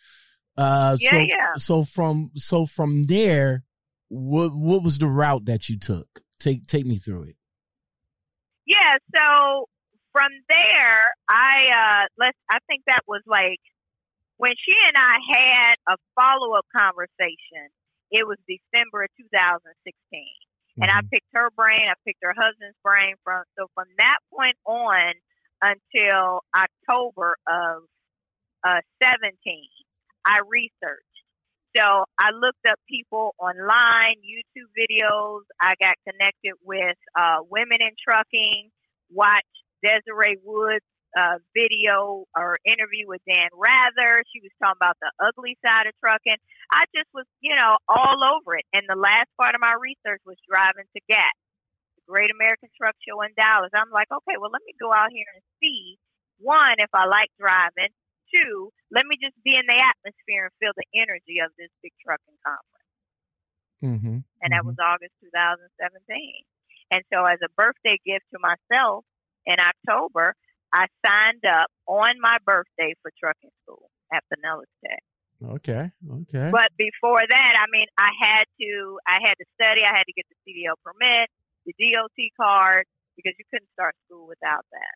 [0.57, 1.55] Uh Yeah, so yeah.
[1.57, 3.65] so from so from there,
[4.09, 6.23] what what was the route that you took?
[6.41, 7.37] Take take me through it.
[8.67, 9.69] Yeah, so
[10.13, 13.61] from there, I uh let's I think that was like
[14.39, 17.69] when she and I had a follow up conversation.
[18.11, 20.25] It was December of 2016,
[20.81, 21.11] and I Mhm.
[21.11, 21.87] picked her brain.
[21.89, 25.13] I picked her husband's brain from so from that point on
[25.63, 27.83] until October of
[28.65, 29.69] uh 17,
[30.27, 31.07] I researched.
[31.77, 35.45] So I looked up people online, YouTube videos.
[35.61, 38.71] I got connected with uh, women in trucking.
[39.13, 40.83] Watched Desiree Woods'
[41.15, 44.25] uh, video or interview with Dan Rather.
[44.33, 46.41] She was talking about the ugly side of trucking.
[46.73, 48.65] I just was, you know, all over it.
[48.73, 51.35] And the last part of my research was driving to GAT,
[52.01, 53.71] the Great American Truck Show in Dallas.
[53.77, 56.01] I'm like, okay, well, let me go out here and see
[56.41, 57.93] one if I like driving
[58.33, 61.93] two, let me just be in the atmosphere and feel the energy of this big
[62.03, 62.93] trucking conference.
[63.85, 64.19] Mm-hmm.
[64.43, 65.63] And that was August 2017.
[66.91, 69.05] And so, as a birthday gift to myself
[69.45, 70.35] in October,
[70.73, 75.03] I signed up on my birthday for trucking school at Pinellas Tech.
[75.43, 75.91] Okay.
[75.93, 76.49] Okay.
[76.51, 79.83] But before that, I mean, I had to, I had to study.
[79.85, 81.29] I had to get the CDL permit,
[81.67, 82.87] the DOT card,
[83.17, 84.95] because you couldn't start school without that.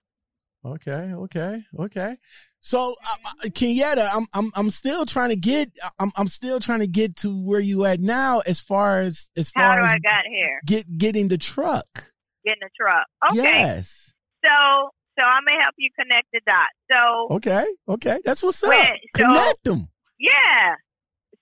[0.62, 2.16] Okay, okay, okay.
[2.62, 6.80] So, uh, uh, Kenyatta, I'm I'm I'm still trying to get I'm I'm still trying
[6.80, 9.90] to get to where you at now as far as as How far do as
[9.94, 10.60] I got here?
[10.66, 12.12] get getting the truck.
[12.44, 13.06] Getting the truck.
[13.30, 13.36] Okay.
[13.42, 14.12] Yes.
[14.44, 16.76] So, So I'm gonna help you connect the dots.
[16.92, 18.72] So okay, okay, that's what's up.
[18.72, 19.88] So- Connect them.
[20.18, 20.74] yeah.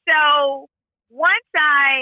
[0.08, 0.68] So
[1.10, 1.98] once I,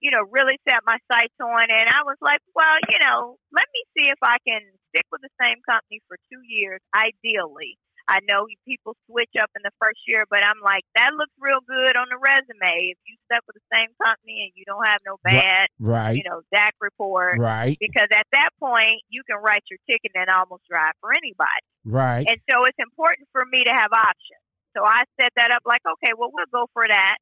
[0.00, 3.64] you know, really set my sights on it, I was like, well, you know, let
[3.72, 4.60] me see if I can
[4.90, 7.78] stick with the same company for two years, ideally.
[8.08, 11.60] I know people switch up in the first year, but I'm like, that looks real
[11.64, 12.92] good on the resume.
[12.92, 16.24] If you stuck with the same company and you don't have no bad, Right, you
[16.28, 20.68] know, DAC report, right, because at that point you can write your ticket and almost
[20.68, 21.64] drive for anybody.
[21.84, 22.26] right.
[22.28, 24.44] And so it's important for me to have options.
[24.76, 27.16] So I set that up like, okay, well, we'll go for that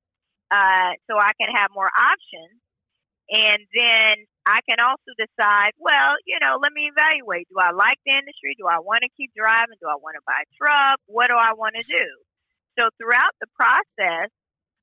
[0.50, 2.58] uh, so I can have more options.
[3.30, 7.46] And then I can also decide, well, you know, let me evaluate.
[7.46, 8.58] Do I like the industry?
[8.58, 9.78] Do I want to keep driving?
[9.78, 10.98] Do I want to buy a truck?
[11.06, 12.06] What do I want to do?
[12.74, 14.30] So throughout the process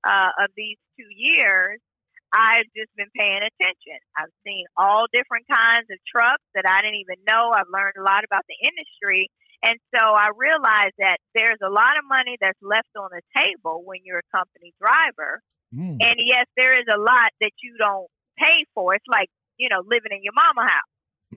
[0.08, 1.84] uh, of these two years,
[2.32, 4.00] I've just been paying attention.
[4.16, 7.52] I've seen all different kinds of trucks that I didn't even know.
[7.52, 9.28] I've learned a lot about the industry.
[9.66, 13.82] And so I realized that there's a lot of money that's left on the table
[13.84, 15.42] when you're a company driver.
[15.74, 15.98] Mm.
[16.00, 18.96] And yes, there is a lot that you don't pay for.
[18.96, 19.28] It's like,
[19.60, 20.92] you know, living in your mama house.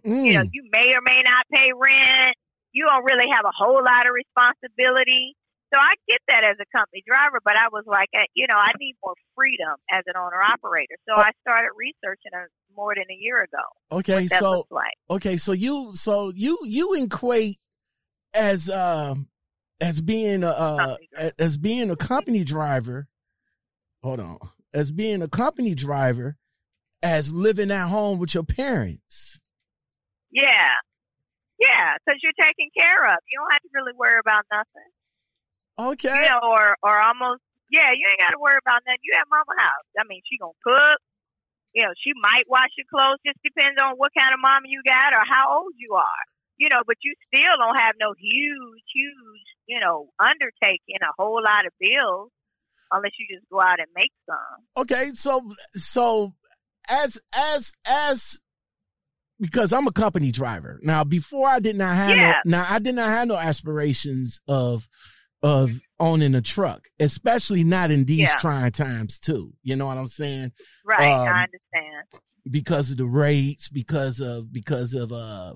[0.05, 0.51] You know, Mm.
[0.53, 2.35] you may or may not pay rent.
[2.73, 5.37] You don't really have a whole lot of responsibility.
[5.75, 8.57] So I get that as a company driver, but I was like, eh, you know,
[8.57, 10.97] I need more freedom as an owner operator.
[11.09, 12.31] So I started researching
[12.77, 13.63] more than a year ago.
[13.99, 14.93] Okay, so like.
[15.11, 17.59] okay, so you so you you equate
[18.35, 19.29] as um
[19.81, 20.97] as being a uh,
[21.39, 23.09] as being a company driver.
[24.03, 24.39] Hold on,
[24.75, 26.37] as being a company driver,
[27.03, 29.41] as living at home with your parents.
[30.31, 30.71] Yeah.
[31.61, 33.19] Yeah, because you're taken care of.
[33.31, 34.91] You don't have to really worry about nothing.
[35.79, 39.01] Okay, You know, or or almost yeah, you ain't gotta worry about nothing.
[39.07, 39.89] You at mama house.
[39.95, 40.99] I mean, she gonna cook.
[41.73, 44.83] You know, she might wash your clothes, just depends on what kind of mama you
[44.85, 46.25] got or how old you are.
[46.59, 51.41] You know, but you still don't have no huge, huge, you know, undertaking, a whole
[51.43, 52.29] lot of bills
[52.93, 54.83] unless you just go out and make some.
[54.83, 55.41] okay, so
[55.73, 56.35] so
[56.89, 58.39] as as as
[59.41, 61.05] because I'm a company driver now.
[61.05, 62.41] Before I did not have Yeah.
[62.45, 64.89] no, now I did not have no aspirations of
[65.43, 68.37] of owning a truck, especially not in these Yeah.
[68.37, 69.53] trying times too.
[69.65, 70.53] You know what I'm saying?
[70.85, 72.07] Right, Um, I understand.
[72.49, 75.55] Because of the rates, because of because of uh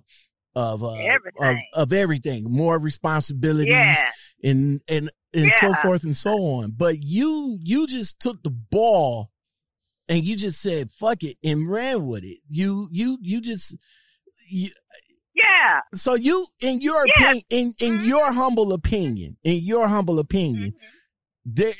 [0.57, 1.63] of uh of, Everything.
[1.75, 4.03] of everything, more responsibilities Yeah.
[4.43, 6.71] and and and so forth and so on.
[6.73, 9.31] But you you just took the ball
[10.09, 12.39] and you just said fuck it and ran with it.
[12.49, 13.77] You you you just
[14.49, 14.71] you,
[15.35, 15.81] Yeah.
[15.95, 17.13] so you in your Yeah.
[17.33, 18.07] opinion in in Mhm.
[18.07, 20.79] your humble opinion in your humble opinion Mhm.
[21.45, 21.75] there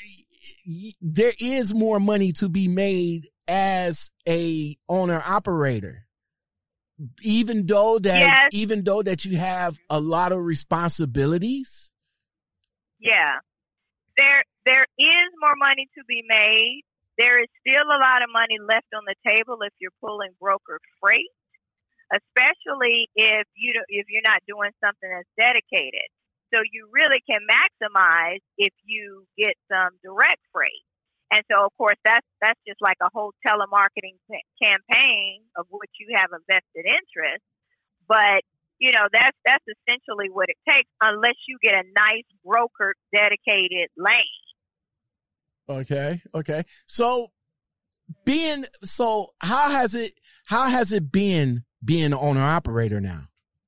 [1.01, 6.05] there is more money to be made as a owner operator
[7.21, 8.49] even though that Yes.
[8.51, 11.91] even though that you have a lot of responsibilities
[12.99, 13.39] Yeah.
[14.17, 16.81] There there is more money to be made.
[17.17, 20.79] There is still a lot of money left on the table if you're pulling broker
[21.01, 21.33] freight,
[22.13, 26.07] especially if you if you're not doing something that's dedicated.
[26.53, 30.85] So you really can maximize if you get some direct freight.
[31.33, 34.21] And so of course that's that's just like a whole telemarketing
[34.61, 37.43] campaign of which you have a vested interest.
[38.07, 38.45] But
[38.79, 43.89] you know that's that's essentially what it takes unless you get a nice broker dedicated
[43.97, 44.46] lane
[45.69, 46.63] okay okay.
[46.87, 47.31] So
[48.25, 50.13] being so how has it
[50.45, 53.27] how has it been being an owner operator now?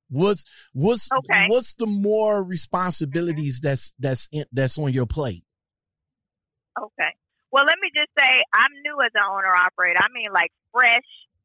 [0.09, 1.45] What's what's Okay.
[1.47, 3.67] what's the more responsibilities mm-hmm.
[3.67, 5.43] that's that's in, that's on your plate?
[6.77, 7.11] Okay.
[7.51, 9.99] Well let me just say i'm new as an owner operator.
[9.99, 11.03] I mean like fresh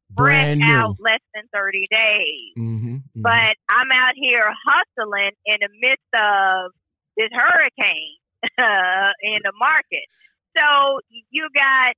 [0.09, 0.75] brand fresh new.
[0.75, 2.53] out less than 30 days.
[2.57, 6.71] Mm-hmm, mm-hmm, but i'm out here hustling in the midst of
[7.17, 8.17] this hurricane
[8.57, 10.05] uh, in the market
[10.57, 10.99] so
[11.31, 11.93] you got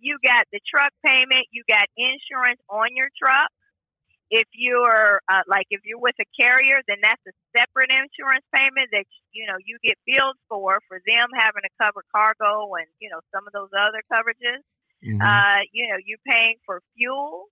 [0.00, 3.50] you got the truck payment you got insurance on your truck.
[4.30, 8.90] If you're uh, like if you're with a carrier then that's a separate insurance payment
[8.92, 13.08] that you know you get billed for for them having to cover cargo and you
[13.10, 14.62] know some of those other coverages.
[15.02, 17.46] Mhm, uh you know you're paying for fuel.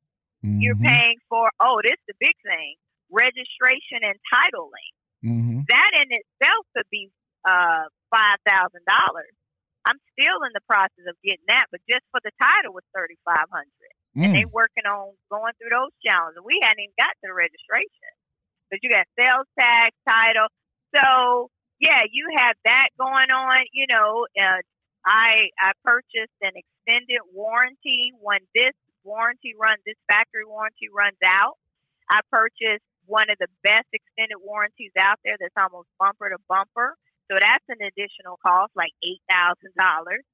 [0.57, 2.77] You're mhm, paying for oh this is the big thing
[3.11, 5.67] registration and titling mhm.
[5.69, 7.11] that in itself could be
[7.49, 9.35] uh five thousand dollars
[9.87, 13.16] i'm still in the process of getting that but just for the title was thirty
[13.25, 14.33] five hundred and Mm.
[14.33, 16.38] they working on going through those challenges.
[16.47, 18.11] We hadn't even got to the registration,
[18.70, 20.47] but you got sales tax, title.
[20.94, 23.59] So yeah, you have that going on.
[23.73, 24.62] You know, uh,
[25.05, 31.59] I I purchased an extended warranty when this warranty run, this factory warranty runs out.
[32.11, 36.94] I purchased one of the best extended warranties out there that's almost bumper to bumper.
[37.31, 40.25] So that's an additional cost, like eight thousand dollars.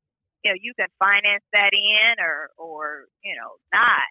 [0.45, 4.09] You know, you can finance that in or or, you know, not.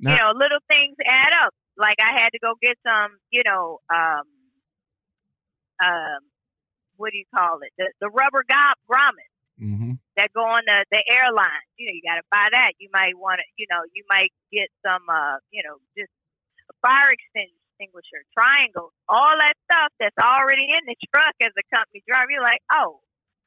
[0.00, 1.54] Now, you know, little things add up.
[1.76, 4.26] Like I had to go get some, you know, um
[5.84, 6.20] um
[6.96, 7.72] what do you call it?
[7.78, 9.92] The the rubber grommets mm-hmm.
[10.16, 11.68] that go on the the airlines.
[11.76, 12.72] You know, you got to buy that.
[12.78, 16.10] You might want to, you know, you might get some, uh, you know, just
[16.82, 17.57] fire extinguisher,
[18.34, 22.30] triangles, all that stuff that's already in the truck as a company driver.
[22.30, 23.00] You're like, oh,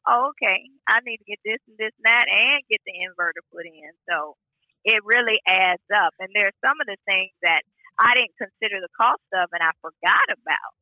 [0.07, 3.43] oh, okay, I need to get this and this and that, and get the inverter
[3.51, 3.91] put in.
[4.09, 4.35] So
[4.83, 6.13] it really adds up.
[6.19, 7.61] And there's some of the things that
[7.99, 10.73] I didn't consider the cost of, and I forgot about.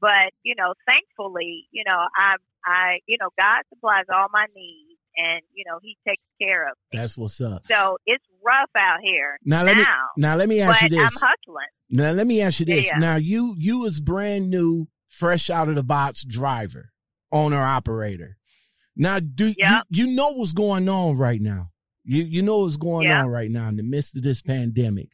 [0.00, 4.93] But you know, thankfully, you know, I, I, you know, God supplies all my needs,
[5.16, 6.74] and you know, He takes care of.
[6.92, 6.98] Me.
[6.98, 7.66] That's what's up.
[7.68, 9.64] So it's rough out here now.
[9.64, 10.98] Let now, me now let me ask you this.
[11.00, 11.66] I'm hustling.
[11.90, 12.86] Now let me ask you this.
[12.86, 12.98] Yeah.
[12.98, 16.90] Now you you was brand new, fresh out of the box driver,
[17.32, 18.36] owner operator.
[18.96, 19.84] Now do yep.
[19.90, 21.70] you you know what's going on right now?
[22.04, 23.24] You you know what's going yep.
[23.24, 25.08] on right now in the midst of this pandemic.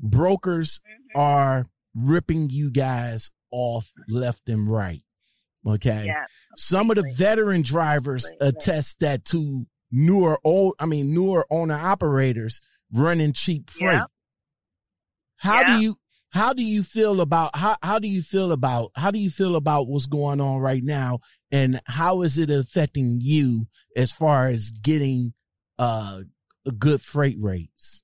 [0.00, 1.18] Brokers mm-hmm.
[1.18, 5.02] are ripping you guys off left and right.
[5.66, 6.06] Okay.
[6.06, 6.24] Yeah,
[6.56, 12.60] Some of the veteran drivers attest that to newer old I mean newer owner operators
[12.92, 13.94] running cheap freight.
[13.94, 14.04] Yeah.
[15.36, 15.76] How yeah.
[15.76, 15.96] do you
[16.30, 19.54] how do you feel about how how do you feel about how do you feel
[19.54, 21.20] about what's going on right now
[21.50, 25.34] and how is it affecting you as far as getting
[25.78, 26.22] uh
[26.78, 28.02] good freight rates?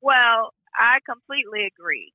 [0.00, 2.12] Well, I completely agree.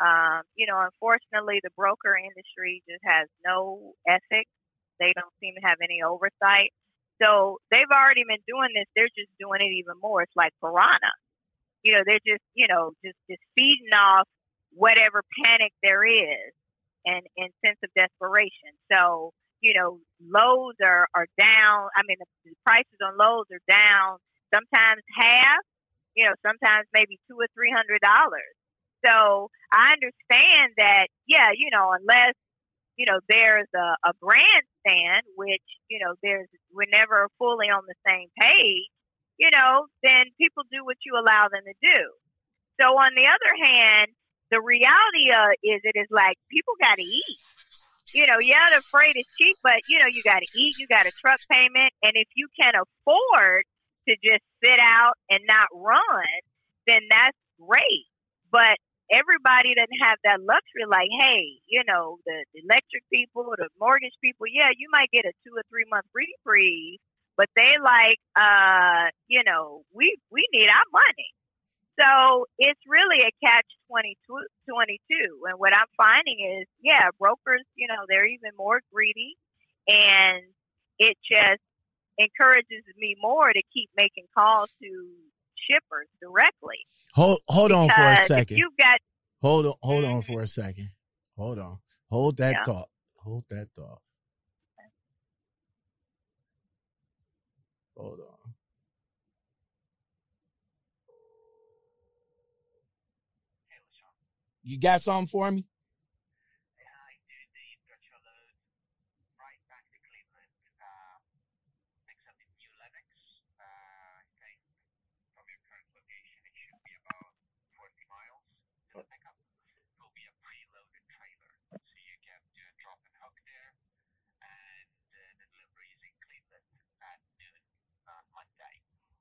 [0.00, 4.50] Um, you know, unfortunately, the broker industry just has no ethics.
[4.98, 6.72] They don't seem to have any oversight.
[7.22, 8.88] So they've already been doing this.
[8.96, 10.22] They're just doing it even more.
[10.22, 11.12] It's like piranha.
[11.84, 14.28] You know, they're just, you know, just, just feeding off
[14.72, 16.52] whatever panic there is
[17.04, 18.72] and, and sense of desperation.
[18.92, 21.92] So, you know, loads are, are down.
[21.96, 24.16] I mean, the, prices on loads are down
[24.52, 25.62] sometimes half,
[26.14, 28.54] you know, sometimes maybe two or three hundred dollars.
[29.04, 32.34] So I understand that, yeah, you know, unless,
[32.96, 37.94] you know, there's a, a grandstand, which, you know, there's, we're never fully on the
[38.06, 38.88] same page,
[39.38, 42.00] you know, then people do what you allow them to do.
[42.80, 44.08] So on the other hand,
[44.50, 47.40] the reality uh, is it is like people got to eat.
[48.12, 50.86] You know, yeah, the freight is cheap, but you know, you got to eat, you
[50.88, 53.64] got a truck payment, and if you can afford
[54.08, 56.26] to just sit out and not run,
[56.86, 58.06] then that's great.
[58.50, 58.76] But
[59.10, 60.86] everybody doesn't have that luxury.
[60.88, 65.26] Like, hey, you know, the, the electric people, the mortgage people, yeah, you might get
[65.26, 66.98] a two or three month free reprieve,
[67.36, 71.30] but they like, uh, you know, we we need our money.
[72.00, 74.16] So it's really a catch 22,
[74.70, 75.44] 22.
[75.50, 79.36] And what I'm finding is, yeah, brokers, you know, they're even more greedy.
[79.86, 80.44] And
[80.98, 81.60] it just
[82.16, 84.90] encourages me more to keep making calls to
[85.68, 86.78] shippers directly.
[87.14, 88.56] Hold hold on for a second.
[88.58, 89.00] you've got
[89.40, 90.32] hold on hold on mm-hmm.
[90.32, 90.90] for a second.
[91.36, 91.78] Hold on.
[92.10, 92.64] Hold that Yeah.
[92.64, 92.88] thought.
[93.16, 94.00] Hold that thought.
[97.96, 98.54] Hold on.
[104.62, 105.64] You got something for me?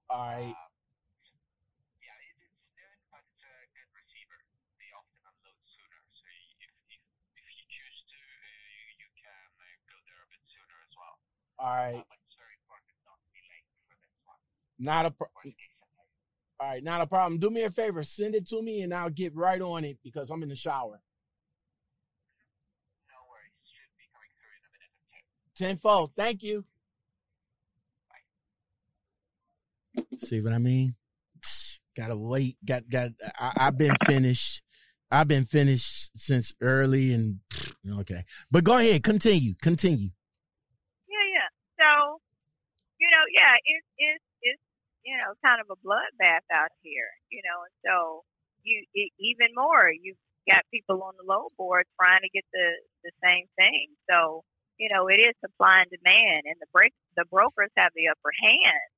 [0.09, 0.57] All right.
[2.01, 4.39] Yeah, it, it's noon, but it's a good receiver.
[4.81, 7.01] They often unload sooner, so if if,
[7.37, 10.93] if you choose to, uh, you, you can uh, go there a bit sooner as
[10.97, 11.15] well.
[11.61, 12.01] All right.
[12.01, 14.41] Uh, but it's very important not to be late for this one.
[14.79, 15.68] Not a pro- Worst case scenario.
[16.59, 17.39] All right, not a problem.
[17.39, 20.29] Do me a favor, send it to me and I'll get right on it because
[20.29, 21.01] I'm in the shower.
[23.09, 25.65] No worries, should be coming through in a minute or two.
[25.65, 26.11] Tenfold.
[26.15, 26.65] Thank you.
[30.17, 30.95] See what I mean?
[31.41, 32.57] Psst, gotta wait.
[32.65, 33.11] Got got.
[33.39, 34.61] I, I've been finished.
[35.11, 37.39] I've been finished since early and
[37.99, 38.23] okay.
[38.51, 40.09] But go ahead, continue, continue.
[41.09, 41.49] Yeah, yeah.
[41.79, 42.21] So,
[42.99, 44.28] you know, yeah, it's it's it's
[45.05, 48.23] you know kind of a bloodbath out here, you know, and so
[48.63, 50.19] you it, even more you've
[50.49, 52.69] got people on the load board trying to get the
[53.03, 53.87] the same thing.
[54.09, 54.43] So,
[54.77, 58.33] you know, it is supply and demand, and the break the brokers have the upper
[58.41, 58.89] hand,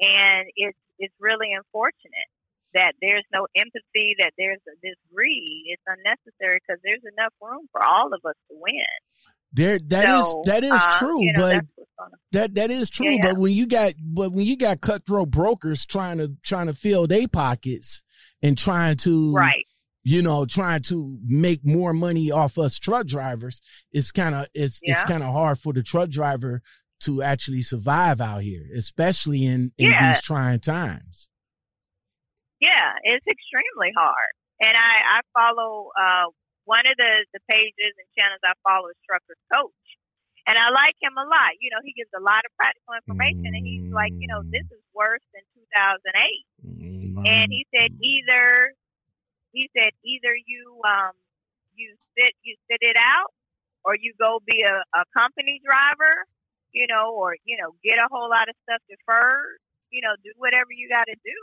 [0.00, 2.30] and it's it's really unfortunate.
[2.74, 5.64] that there's no empathy, that there's this greed.
[5.68, 8.94] It's unnecessary because there's enough room for all of us to win.
[9.52, 11.64] There, that so, is that is uh, true, you know, but
[12.32, 13.06] that that is true.
[13.06, 13.32] Yeah, yeah.
[13.32, 17.06] But when you got but when you got cutthroat brokers trying to trying to fill
[17.06, 18.02] their pockets
[18.42, 19.64] and trying to right
[20.08, 23.60] you know, trying to make more money off us truck drivers,
[23.92, 24.92] it's kind of it's yeah.
[24.92, 26.62] it's kind of hard for the truck driver
[27.00, 31.28] to actually survive out here, especially in in these trying times.
[32.58, 34.32] Yeah, it's extremely hard.
[34.60, 36.30] And I I follow uh
[36.68, 39.72] one of the the pages and channels I follow is Truckers Coach.
[40.44, 41.56] And I like him a lot.
[41.60, 44.64] You know, he gives a lot of practical information, and he's like, you know, this
[44.72, 46.08] is worse than 2008.
[46.64, 47.24] Mm.
[47.24, 48.72] And he said either
[49.52, 51.16] he said either you um
[51.72, 53.32] you sit you sit it out
[53.84, 56.24] or you go be a, a company driver,
[56.72, 60.32] you know, or you know, get a whole lot of stuff deferred, you know, do
[60.36, 61.38] whatever you got to do.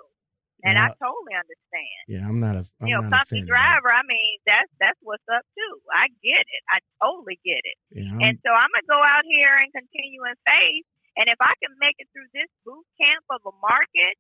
[0.63, 2.01] And I totally understand.
[2.07, 3.91] Yeah, I'm not a I'm you know company driver.
[3.91, 5.73] I mean, that's that's what's up too.
[5.93, 6.63] I get it.
[6.71, 7.77] I totally get it.
[7.91, 10.87] Yeah, and so I'm gonna go out here and continue in faith.
[11.17, 14.15] And if I can make it through this boot camp of a market,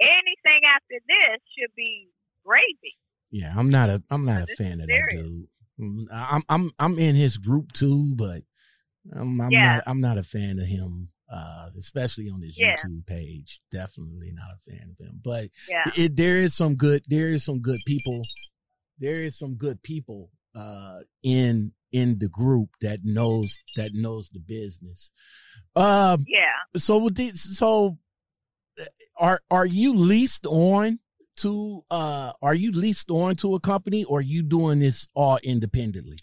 [0.00, 2.08] anything after this should be
[2.44, 2.96] gravy.
[3.30, 5.48] Yeah, I'm not a I'm not a fan of that dude.
[5.80, 8.42] Mm, I'm I'm I'm in his group too, but
[9.12, 9.76] I'm, I'm yeah.
[9.76, 11.10] not I'm not a fan of him.
[11.34, 12.76] Uh, especially on his yeah.
[12.76, 15.20] YouTube page, definitely not a fan of him.
[15.20, 15.82] But yeah.
[15.96, 18.22] it, there is some good, there is some good people,
[19.00, 24.38] there is some good people uh, in in the group that knows that knows the
[24.38, 25.10] business.
[25.74, 26.78] Um, yeah.
[26.78, 27.98] So with these, so
[28.80, 28.84] uh,
[29.16, 31.00] are are you leased on
[31.38, 35.38] to uh are you leased on to a company or are you doing this all
[35.42, 36.18] independently?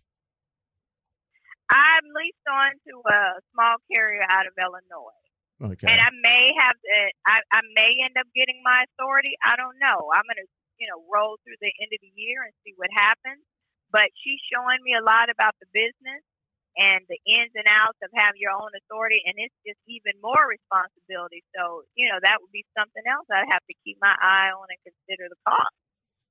[1.72, 3.22] I'm leased on to a
[3.56, 5.24] small carrier out of Illinois.
[5.62, 5.88] Okay.
[5.88, 9.38] And I may have to, I, I may end up getting my authority.
[9.40, 10.12] I don't know.
[10.12, 10.50] I'm going to,
[10.82, 13.40] you know, roll through the end of the year and see what happens.
[13.94, 16.24] But she's showing me a lot about the business
[16.80, 20.40] and the ins and outs of having your own authority, and it's just even more
[20.48, 21.44] responsibility.
[21.52, 24.72] So, you know, that would be something else I'd have to keep my eye on
[24.72, 25.76] and consider the cost.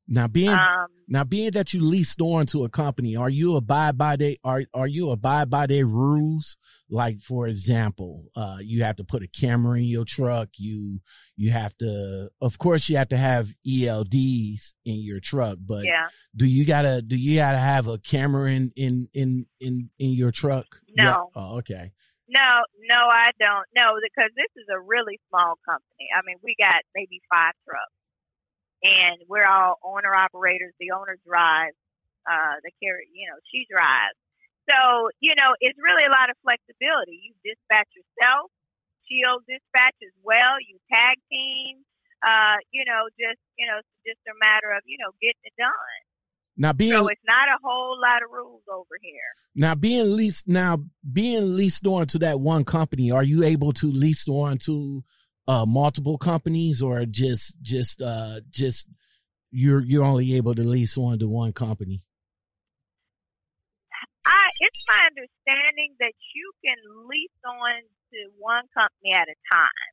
[0.08, 3.96] Now being um, now being that you leased on to a company, are you abide
[3.96, 6.56] by they are are you abide by their rules?
[6.88, 10.48] Like for example, uh, you have to put a camera in your truck.
[10.56, 11.00] You
[11.36, 15.58] you have to, of course, you have to have ELDs in your truck.
[15.64, 16.08] But yeah.
[16.36, 20.32] do you gotta do you gotta have a camera in in in in, in your
[20.32, 20.66] truck?
[20.96, 21.04] No.
[21.04, 21.16] Yeah.
[21.34, 21.92] Oh, okay.
[22.28, 23.66] No, no, I don't.
[23.74, 26.06] No, because this is a really small company.
[26.14, 27.99] I mean, we got maybe five trucks
[28.82, 30.72] and we're all owner operators.
[30.80, 31.76] The owner drives,
[32.24, 34.16] uh, the carrier, you know, she drives.
[34.68, 37.18] So, you know, it's really a lot of flexibility.
[37.20, 38.50] You dispatch yourself,
[39.08, 40.60] she'll dispatch as well.
[40.62, 41.82] You tag team,
[42.22, 46.00] uh, you know, just, you know, just a matter of, you know, getting it done.
[46.56, 49.32] Now being so it's not a whole lot of rules over here.
[49.54, 53.90] Now being leased now being leased on to that one company, are you able to
[53.90, 55.02] lease on to
[55.48, 58.86] uh, multiple companies or just just uh, just
[59.50, 62.02] you're you're only able to lease on to one company?
[64.26, 66.76] I, it's my understanding that you can
[67.08, 67.82] lease on
[68.12, 69.90] to one company at a time.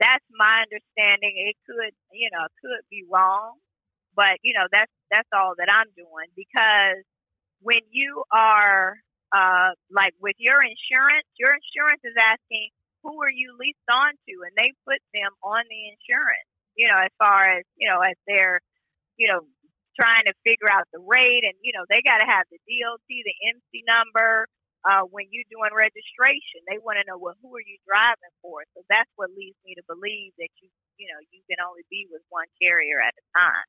[0.00, 1.36] That's my understanding.
[1.36, 3.54] It could, you know, could be wrong,
[4.16, 7.04] but you know, that's that's all that I'm doing because
[7.60, 8.96] when you are
[9.30, 12.70] uh, like with your insurance, your insurance is asking
[13.02, 14.34] who are you leased on to?
[14.46, 16.48] And they put them on the insurance,
[16.78, 18.62] you know, as far as, you know, as they're,
[19.18, 19.42] you know,
[19.98, 23.06] trying to figure out the rate and, you know, they got to have the DOT,
[23.08, 24.46] the MC number.
[24.82, 28.66] Uh, when you're doing registration, they want to know, well, who are you driving for?
[28.74, 30.66] So that's what leads me to believe that you,
[30.98, 33.68] you know, you can only be with one carrier at a time.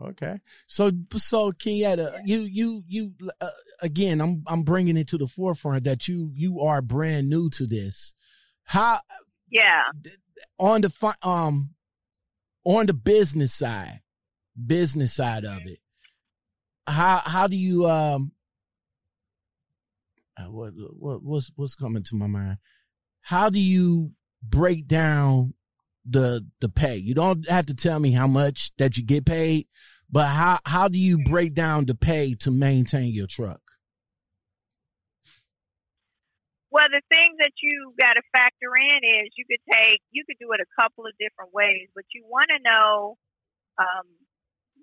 [0.00, 0.38] Okay.
[0.66, 5.84] So, so Kenyatta, you, you, you, uh, again, I'm, I'm bringing it to the forefront
[5.84, 8.14] that you, you are brand new to this.
[8.64, 9.00] How,
[9.50, 9.82] yeah,
[10.58, 11.70] on the, um,
[12.64, 14.00] on the business side,
[14.66, 15.78] business side of it,
[16.86, 18.32] how, how do you, um,
[20.36, 22.58] uh, what, what, what's, what's coming to my mind?
[23.20, 24.10] How do you
[24.42, 25.54] break down
[26.04, 26.96] the the pay.
[26.96, 29.66] You don't have to tell me how much that you get paid,
[30.10, 33.60] but how how do you break down the pay to maintain your truck?
[36.70, 40.36] Well, the thing that you got to factor in is you could take you could
[40.40, 43.16] do it a couple of different ways, but you want to know
[43.78, 44.06] um,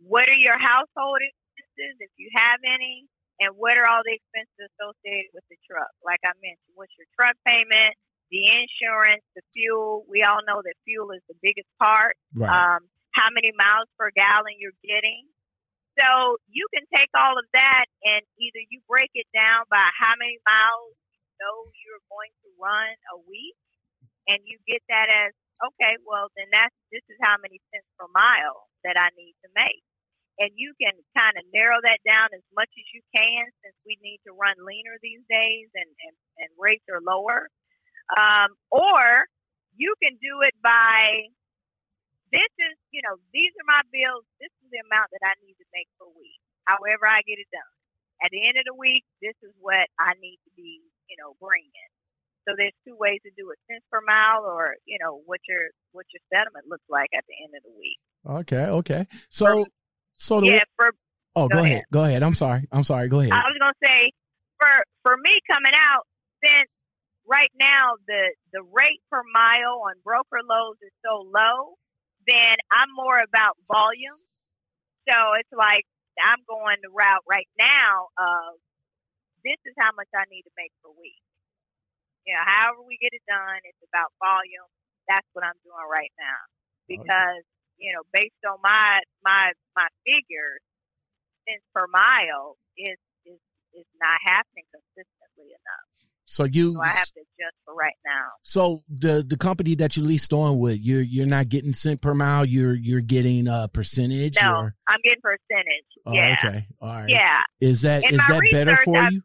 [0.07, 3.11] what are your household expenses if you have any,
[3.43, 5.91] and what are all the expenses associated with the truck.
[5.99, 7.93] Like I mentioned, what's your truck payment?
[8.32, 10.07] The insurance, the fuel.
[10.07, 12.15] We all know that fuel is the biggest part.
[12.34, 12.49] Right.
[12.49, 15.27] Um, how many miles per gallon you're getting.
[15.99, 20.15] So you can take all of that and either you break it down by how
[20.15, 23.59] many miles you know you're going to run a week,
[24.32, 25.99] and you get that as okay.
[26.07, 29.84] Well, then that's this is how many cents per mile that I need to make,
[30.39, 33.99] and you can kind of narrow that down as much as you can since we
[33.99, 37.51] need to run leaner these days and and, and rates are lower.
[38.12, 39.28] Um, or
[39.76, 41.32] you can do it by
[42.32, 44.24] this is, you know, these are my bills.
[44.39, 46.39] This is the amount that I need to make per week.
[46.64, 47.76] However, I get it done.
[48.24, 50.80] At the end of the week, this is what I need to be,
[51.12, 51.91] you know, bringing.
[52.47, 55.70] So there's two ways to do it: cents per mile, or you know, what your
[55.91, 57.99] what your settlement looks like at the end of the week.
[58.26, 59.05] Okay, okay.
[59.30, 59.70] So, for,
[60.16, 60.93] so the, yeah, for
[61.36, 61.72] oh, go, go ahead.
[61.72, 62.24] ahead, go ahead.
[62.24, 63.09] I'm sorry, I'm sorry.
[63.09, 63.34] Go ahead.
[63.34, 64.09] I was gonna say
[64.57, 66.05] for for me coming out
[66.41, 66.70] since
[67.32, 71.79] right now the the rate per mile on broker loads is so low
[72.27, 74.19] then I'm more about volume.
[75.09, 75.86] So it's like
[76.21, 78.59] I'm going the route right now of
[79.41, 81.17] this is how much I need to make per week.
[82.29, 84.69] You know, however we get it done, it's about volume.
[85.09, 86.41] That's what I'm doing right now
[86.86, 87.82] because okay.
[87.82, 90.61] you know, based on my my my figures,
[91.49, 93.41] cents per mile is is
[93.73, 95.89] is not happening consistently enough.
[96.26, 98.28] So you, so I have to adjust for right now.
[98.43, 102.13] So the the company that you leased on with, you're you're not getting cent per
[102.13, 102.45] mile.
[102.45, 104.38] You're you're getting a percentage.
[104.41, 104.76] No, or?
[104.88, 105.89] I'm getting percentage.
[106.05, 106.38] Oh, yeah.
[106.39, 106.67] Okay.
[106.80, 107.09] All right.
[107.09, 107.41] Yeah.
[107.59, 109.22] Is that is that research, better for I've, you?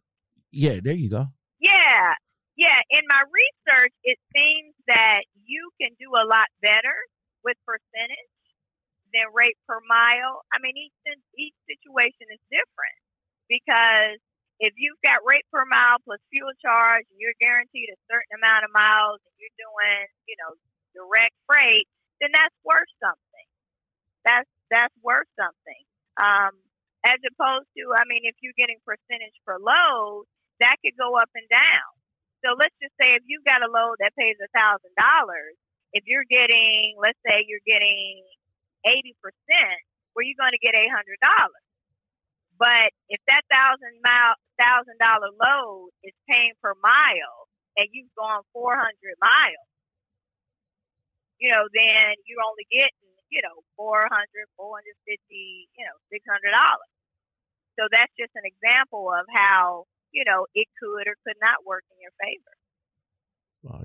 [0.51, 0.80] Yeah.
[0.82, 1.26] There you go.
[1.61, 2.14] Yeah.
[2.57, 2.78] Yeah.
[2.90, 6.97] In my research, it seems that you can do a lot better
[7.44, 8.34] with percentage
[9.14, 10.42] than rate per mile.
[10.51, 10.97] I mean, each
[11.38, 12.99] each situation is different
[13.47, 14.18] because
[14.61, 18.64] if you've got rate per mile plus fuel charge and you're guaranteed a certain amount
[18.64, 20.57] of miles and you're doing, you know,
[20.96, 21.84] direct freight,
[22.20, 23.48] then that's worth something.
[24.24, 25.84] That's that's worth something.
[26.16, 26.57] Um,
[27.04, 30.26] as opposed to, I mean, if you're getting percentage per load,
[30.59, 31.90] that could go up and down.
[32.42, 35.54] So let's just say if you've got a load that pays a thousand dollars,
[35.92, 38.24] if you're getting, let's say you're getting
[38.88, 39.80] eighty percent,
[40.16, 41.65] where you're going to get eight hundred dollars.
[42.59, 48.42] But if that thousand mile thousand dollar load is paying per mile and you've gone
[48.52, 49.68] four hundred miles,
[51.38, 54.09] you know, then you're only getting, you know, 400,
[54.57, 56.92] 450, you know, six hundred dollars.
[57.76, 61.84] So that's just an example of how, you know, it could or could not work
[61.92, 62.57] in your favor.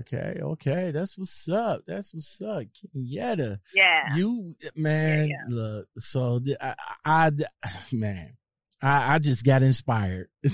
[0.00, 1.82] Okay, okay, that's what's up.
[1.86, 3.58] That's what's up, Kenyatta.
[3.74, 5.28] Yeah, you man.
[5.28, 5.54] Yeah, yeah.
[5.54, 7.30] Look, so I, I,
[7.92, 8.36] man,
[8.82, 10.28] I, I just got inspired.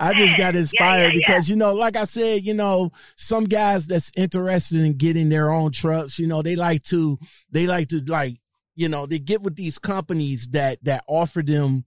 [0.00, 1.52] I just got inspired yeah, yeah, because, yeah.
[1.54, 5.72] you know, like I said, you know, some guys that's interested in getting their own
[5.72, 7.18] trucks, you know, they like to,
[7.50, 8.36] they like to like,
[8.74, 11.84] you know, they get with these companies that, that offer them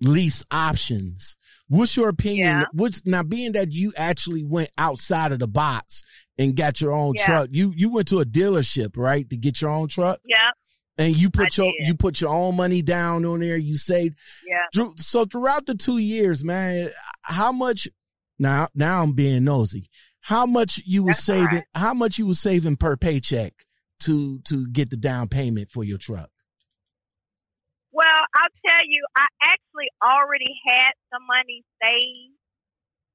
[0.00, 1.36] lease options.
[1.68, 2.66] What's your opinion?
[2.72, 6.04] What's now being that you actually went outside of the box
[6.36, 9.28] and got your own truck, you, you went to a dealership, right?
[9.30, 10.20] To get your own truck?
[10.26, 10.50] Yeah
[11.02, 11.86] and you put I your did.
[11.88, 13.56] you put your own money down on there.
[13.56, 14.18] You saved.
[14.46, 14.84] Yeah.
[14.96, 16.90] So throughout the two years, man,
[17.22, 17.88] how much?
[18.38, 19.86] Now, now I'm being nosy.
[20.20, 21.46] How much you were saving?
[21.46, 21.64] Right.
[21.74, 23.52] How much you were saving per paycheck
[24.00, 26.30] to to get the down payment for your truck?
[27.92, 32.32] Well, I'll tell you, I actually already had some money saved.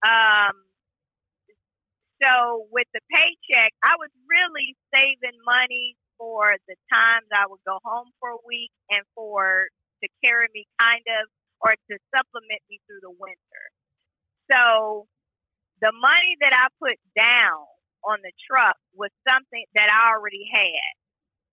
[0.05, 0.53] Um,
[2.21, 7.80] so with the paycheck, I was really saving money for the times I would go
[7.84, 9.70] home for a week and for
[10.03, 11.30] to carry me kind of
[11.61, 13.63] or to supplement me through the winter.
[14.51, 15.07] So
[15.82, 17.65] the money that I put down
[18.05, 20.91] on the truck was something that I already had.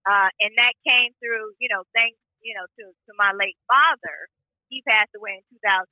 [0.05, 4.29] Uh, and that came through, you know, thanks, you know, to, to my late father.
[4.69, 5.89] He passed away in 2012.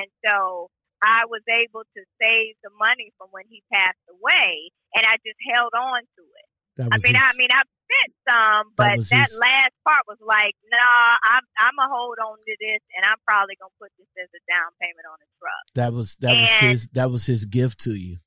[0.00, 0.68] And so
[1.04, 5.40] I was able to save the money from when he passed away and I just
[5.52, 6.48] held on to it.
[6.78, 10.20] I mean, his, I mean, I spent some, but that, that his, last part was
[10.20, 14.10] like, nah, I'm I'm gonna hold on to this, and I'm probably gonna put this
[14.20, 15.64] as a down payment on a truck.
[15.72, 18.20] That was that and, was his that was his gift to you.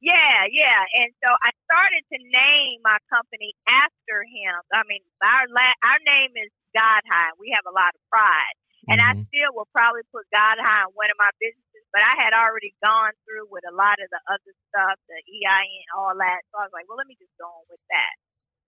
[0.00, 4.56] Yeah, yeah, and so I started to name my company after him.
[4.72, 7.32] I mean, our la- our name is God High.
[7.40, 8.56] We have a lot of pride,
[8.88, 9.20] and mm-hmm.
[9.20, 11.66] I still will probably put God High in one of my business
[11.96, 15.88] but I had already gone through with a lot of the other stuff, the EIN,
[15.96, 16.44] all that.
[16.52, 18.14] So I was like, well, let me just go on with that.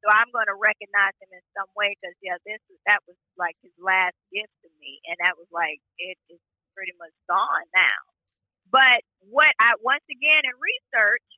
[0.01, 3.21] So I'm going to recognize him in some way because yeah, this was that was
[3.37, 6.41] like his last gift to me, and that was like it is
[6.73, 8.01] pretty much gone now.
[8.73, 11.29] But what I once again in research,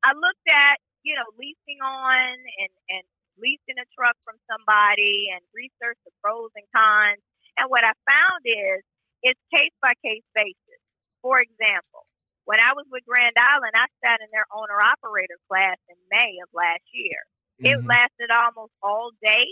[0.00, 3.04] I looked at you know leasing on and and
[3.36, 7.20] leasing a truck from somebody and researched the pros and cons.
[7.58, 8.82] And what I found is
[9.22, 10.80] it's case by case basis.
[11.22, 12.06] For example,
[12.44, 16.36] when I was with Grand Island, I sat in their owner operator class in May
[16.44, 17.24] of last year.
[17.64, 17.88] It Mhm.
[17.88, 19.46] lasted almost all day.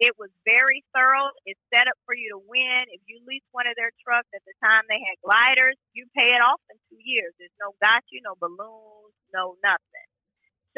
[0.00, 1.28] It was very thorough.
[1.44, 2.88] It's set up for you to win.
[2.88, 6.32] If you lease one of their trucks at the time they had gliders, you pay
[6.32, 7.34] it off in two years.
[7.38, 10.08] There's no got you, no balloons, no nothing.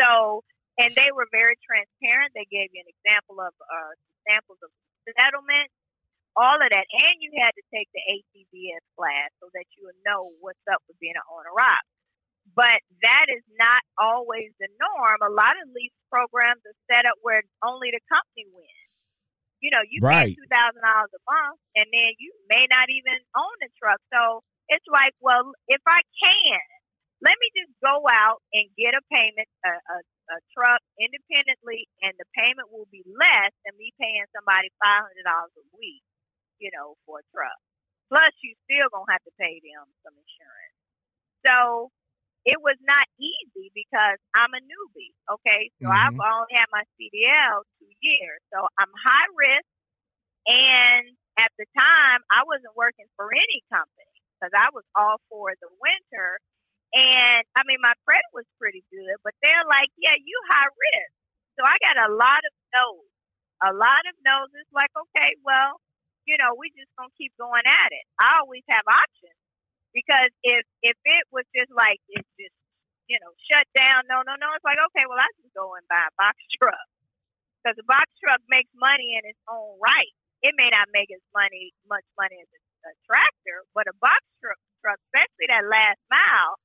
[0.00, 0.44] So,
[0.78, 2.32] and they were very transparent.
[2.34, 3.92] They gave you an example of uh,
[4.28, 4.70] samples of
[5.18, 5.70] settlement,
[6.36, 10.00] all of that, and you had to take the ATBS class so that you would
[10.06, 11.84] know what's up with being an owner op.
[12.56, 15.20] But that is not always the norm.
[15.22, 18.90] A lot of lease programs are set up where only the company wins.
[19.62, 20.36] You know, you Right.
[20.36, 24.00] pay two thousand dollars a month, and then you may not even own the truck.
[24.12, 26.60] So it's like, well, if I can,
[27.22, 29.98] let me just go out and get a payment, a, a,
[30.34, 35.24] a truck independently, and the payment will be less than me paying somebody five hundred
[35.26, 36.02] dollars a week.
[36.62, 37.58] You know, for a truck.
[38.08, 40.78] Plus, you still gonna have to pay them some insurance.
[41.46, 41.90] So
[42.46, 45.14] it was not easy because I'm a newbie.
[45.30, 46.22] Okay, so I've Mhm.
[46.22, 49.68] only had my CDL two years, so I'm high risk.
[50.48, 55.54] And at the time, I wasn't working for any company because I was all for
[55.60, 56.38] the winter.
[56.94, 61.12] And I mean, my credit was pretty good, but they're like, "Yeah, you high risk."
[61.58, 63.10] So I got a lot of no's,
[63.62, 64.50] a lot of no's.
[64.54, 65.80] It's like, okay, well,
[66.26, 68.06] you know, we just gonna keep going at it.
[68.20, 69.38] I always have options
[69.94, 72.56] because if if it was just like it's just
[73.10, 75.86] you know shut down, no, no, no, it's like okay, well, I just go and
[75.90, 76.88] buy a box truck
[77.62, 80.12] because a box truck makes money in its own right.
[80.42, 82.60] It may not make as money much money as a,
[82.90, 86.58] a tractor, but a box truck, truck, especially that last mile,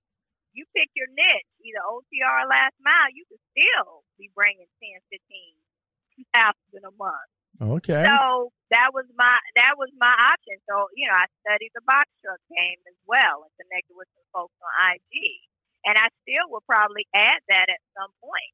[0.57, 4.97] you pick your niche, either OTR or last mile, you can still be bringing ten,
[5.13, 5.53] fifteen
[6.33, 7.29] thousand a month.
[7.57, 8.05] Okay.
[8.05, 10.61] So that was my that was my option.
[10.69, 14.27] So you know, I studied the box truck game as well and connected with some
[14.29, 15.13] folks on IG,
[15.89, 18.53] and I still will probably add that at some point.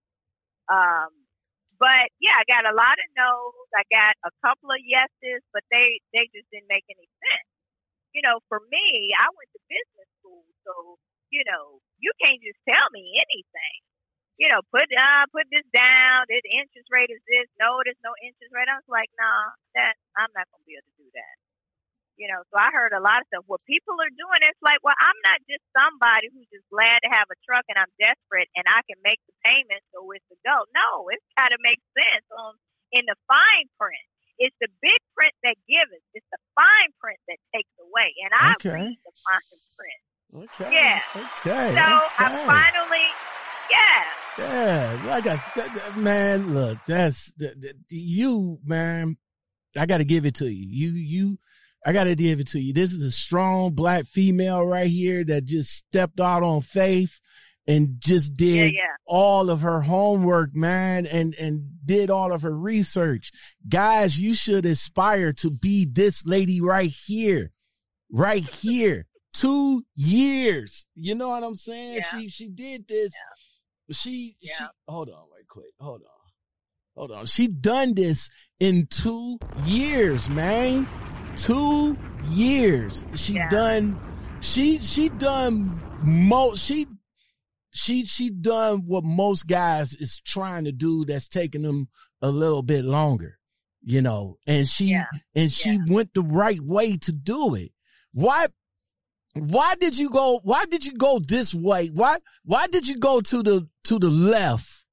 [0.72, 1.12] Um,
[1.76, 3.68] but yeah, I got a lot of no's.
[3.76, 7.50] I got a couple of yeses, but they they just didn't make any sense.
[8.16, 10.96] You know, for me, I went to business school, so
[11.28, 13.80] you know, you can't just tell me anything
[14.38, 16.26] you know, put uh put this down.
[16.26, 17.48] The interest rate is this.
[17.62, 18.70] No, there's no interest rate.
[18.70, 21.36] I was like, nah, that I'm not gonna be able to do that.
[22.18, 23.46] You know, so I heard a lot of stuff.
[23.50, 27.10] What people are doing, it's like, well, I'm not just somebody who's just glad to
[27.10, 30.38] have a truck and I'm desperate and I can make the payment so it's to
[30.46, 30.66] go.
[30.78, 32.58] No, it's gotta make sense on
[32.94, 34.06] in the fine print.
[34.42, 35.94] It's the big print that gives.
[36.14, 38.14] It's the fine print that takes away.
[38.26, 38.94] And I Okay.
[38.94, 40.02] read the fine print.
[40.34, 40.70] Okay.
[40.74, 41.02] Yeah.
[41.14, 41.78] Okay.
[41.78, 42.46] So I okay.
[42.50, 43.08] finally
[43.72, 44.04] yeah.
[44.40, 49.18] Yeah, like I that- man, look, that's that, that- you, man.
[49.78, 50.68] I got to give it to you.
[50.68, 51.40] You, you,
[51.86, 52.74] I got to give it to you.
[52.74, 57.20] This is a strong black female right here that just stepped out on faith
[57.68, 58.82] and just Yeah, did yeah.
[59.08, 63.32] all of her homework, man, and and did all of her research.
[63.68, 67.52] Guys, you should aspire to be this lady right here,
[68.12, 69.06] right here.
[69.34, 70.86] Two years.
[70.96, 71.96] You know what I'm saying?
[71.96, 72.04] Yeah.
[72.20, 73.12] She she did this.
[73.94, 74.52] She she
[74.88, 75.74] hold on right quick.
[75.80, 76.08] Hold on.
[76.96, 77.26] Hold on.
[77.26, 78.30] She done this
[78.60, 80.88] in two years, man.
[81.36, 83.04] Two years.
[83.16, 83.50] She Yeah.
[83.50, 84.00] done
[84.42, 86.86] she she done most she
[87.72, 91.88] she she done what most guys is trying to do that's taking them
[92.22, 93.40] a little bit longer.
[93.82, 95.08] You know, and she Yeah.
[95.36, 95.86] and she Yeah.
[95.90, 97.72] went the right way to do it.
[98.14, 98.48] Why
[99.34, 101.88] why did you go why did you go this way?
[101.88, 104.86] Why why did you go to the to the left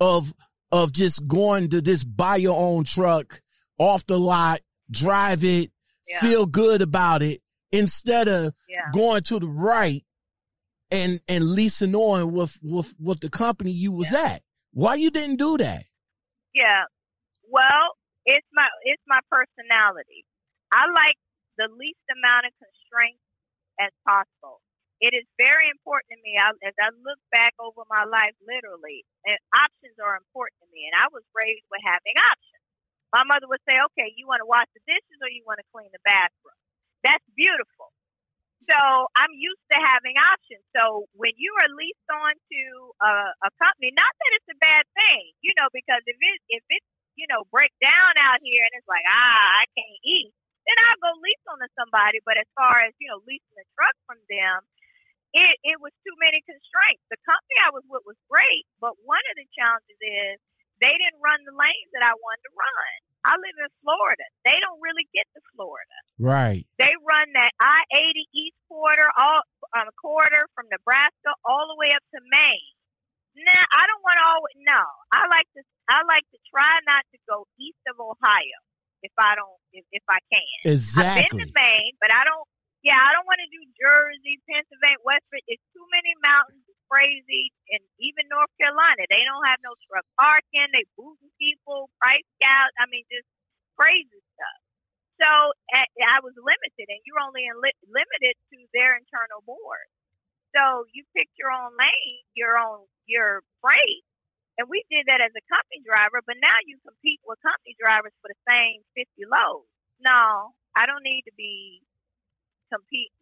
[0.00, 0.32] of
[0.72, 3.40] of just going to this buy your own truck
[3.78, 5.70] off the lot, drive it,
[6.08, 6.20] Yeah.
[6.20, 7.40] feel good about it
[7.72, 8.90] instead of Yeah.
[8.92, 10.02] going to the right
[10.90, 14.42] and and leasing on with with with the company you was at.
[14.72, 15.84] Why you didn't do that?
[16.54, 16.84] Yeah.
[17.48, 17.94] Well,
[18.26, 20.24] it's my it's my personality.
[20.72, 21.16] I like
[21.58, 23.22] the least amount of constraints
[23.80, 24.60] as possible.
[25.00, 26.40] It is very important to me.
[26.40, 30.88] I, as I look back over my life, literally, and options are important to me.
[30.88, 32.64] And I was raised with having options.
[33.12, 35.68] My mother would say, "Okay, you want to wash the dishes or you want to
[35.72, 36.58] clean the bathroom?"
[37.04, 37.92] That's beautiful.
[38.66, 38.78] So
[39.14, 40.64] I'm used to having options.
[40.74, 42.62] So when you are leased on to
[43.00, 43.12] a,
[43.46, 46.82] a company, not that it's a bad thing, you know, because if it if it
[47.14, 50.32] you know break down out here and it's like ah I can't eat,
[50.66, 52.18] then I'll go lease on to somebody.
[52.26, 54.66] But as far as you know leasing a truck from them,
[55.32, 57.02] it it was too many constraints.
[57.10, 60.36] The company I was with was great, but one of the challenges is
[60.82, 62.94] they didn't run the lanes that I wanted to run.
[63.26, 64.26] I live in Florida.
[64.46, 65.98] They don't really get to Florida.
[66.20, 66.62] Right.
[66.78, 69.42] They run that I eighty East quarter, all
[69.74, 72.74] um, quarter from Nebraska all the way up to Maine.
[73.36, 74.56] Nah, I don't want to always.
[74.62, 75.62] No, I like to.
[75.86, 78.58] I like to try not to go east of Ohio
[79.02, 80.60] if I don't, if, if I can.
[80.96, 82.46] I've been to Maine, but I don't.
[82.84, 85.26] Yeah, I don't want to do Jersey, Pennsylvania, West.
[85.34, 86.62] Vir- It's too many mountains.
[86.70, 90.70] It's crazy, and even North Carolina, they don't have no truck parking.
[90.70, 92.78] They booting people, price gouging.
[92.78, 93.26] I mean, just
[93.74, 94.60] crazy stuff.
[95.18, 95.30] So
[95.74, 99.88] eh, I was limited, and you're only in li- limited to their internal board.
[100.54, 104.04] So you picked your own lane, your own your freight,
[104.56, 106.24] and we did that as a company driver.
[106.24, 109.68] But now you compete with company drivers for the same 50 loads.
[110.00, 111.84] No, I don't need to be
[112.72, 113.12] competing.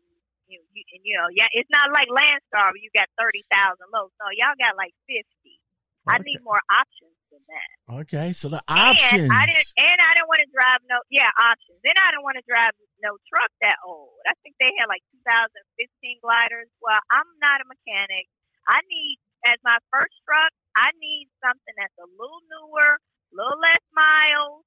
[0.44, 3.48] You, you, and, you know, yeah, it's not like Landstar where you got 30,000
[3.88, 4.12] loads.
[4.20, 5.24] No, y'all got like 50.
[6.04, 7.70] I need more options than that.
[8.04, 9.24] Okay, so the options.
[9.24, 11.80] And I didn't, and I didn't want to drive no, yeah, options.
[11.80, 14.20] Then I didn't want to drive no truck that old.
[14.28, 16.68] I think they had like 2015 gliders.
[16.84, 18.28] Well, I'm not a mechanic.
[18.68, 19.16] I need,
[19.48, 24.66] as my first truck, I need something that's a little newer, a little less miles,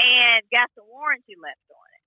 [0.00, 2.04] and got some warranty left on it,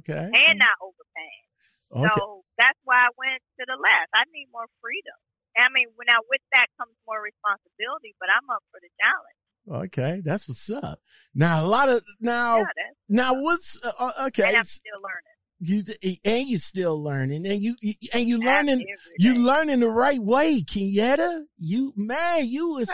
[0.00, 0.26] okay.
[0.32, 1.46] and not overpaying.
[1.92, 2.08] Okay.
[2.16, 4.08] So that's why I went to the left.
[4.16, 5.16] I need more freedom.
[5.52, 9.40] I mean, when I with that comes more responsibility, but I'm up for the challenge.
[9.68, 11.00] Okay, that's what's up.
[11.34, 12.64] Now a lot of now yeah,
[13.08, 14.48] now what's uh, uh, okay?
[14.48, 15.31] and I'm still learning.
[15.64, 15.84] You
[16.24, 18.84] and you're still learning, and you, you and you learning
[19.16, 21.42] you learning the right way, Kenyatta.
[21.56, 22.90] You man, you is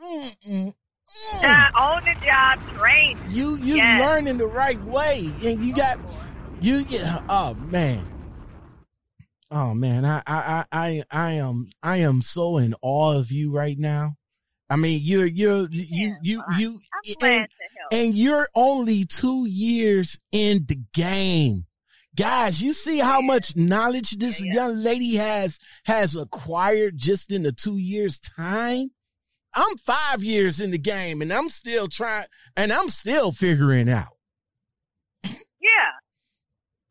[0.00, 0.74] mm, mm,
[1.28, 1.42] mm.
[1.42, 3.18] Uh, on the job training.
[3.30, 4.00] you you yes.
[4.00, 5.98] learning the right way, and you got
[6.60, 8.06] you get oh man.
[9.50, 13.50] Oh man, I, I I I I am I am so in awe of you
[13.50, 14.14] right now.
[14.68, 17.92] I mean, you're you're you you you I'm and, glad to help.
[17.92, 21.66] and you're only two years in the game.
[22.16, 24.54] Guys, you see how much knowledge this Yeah, yeah.
[24.54, 28.90] young lady has has acquired just in the two years time.
[29.54, 34.16] I'm five years in the game and I'm still trying and I'm still figuring out.
[35.24, 35.92] yeah.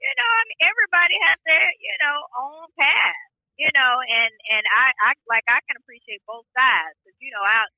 [0.02, 3.25] You know, I mean, everybody has their, you know, own path.
[3.58, 6.98] You know, and and I, I like I can appreciate both sides.
[7.06, 7.70] 'Cause, you know, out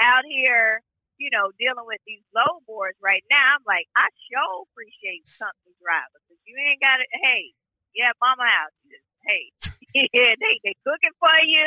[0.00, 0.82] out here,
[1.18, 5.74] you know, dealing with these load boards right now, I'm like, I sure appreciate company
[5.82, 6.22] drivers.
[6.28, 7.08] 'Cause you ain't got it.
[7.12, 7.52] Hey,
[7.94, 8.74] yeah, mama house.
[9.26, 9.52] Hey,
[9.94, 11.66] yeah, they they cooking for you.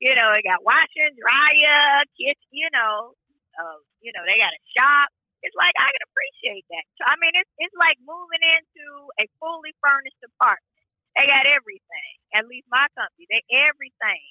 [0.00, 2.50] You know, they got washing, dryer, kitchen.
[2.52, 3.14] You know,
[3.60, 5.08] uh, you know, they got a shop.
[5.42, 6.84] It's like I can appreciate that.
[6.98, 8.86] So, I mean, it's it's like moving into
[9.20, 10.73] a fully furnished apartment.
[11.14, 12.12] They got everything.
[12.34, 14.24] At least my company, they everything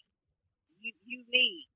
[0.84, 1.68] you you need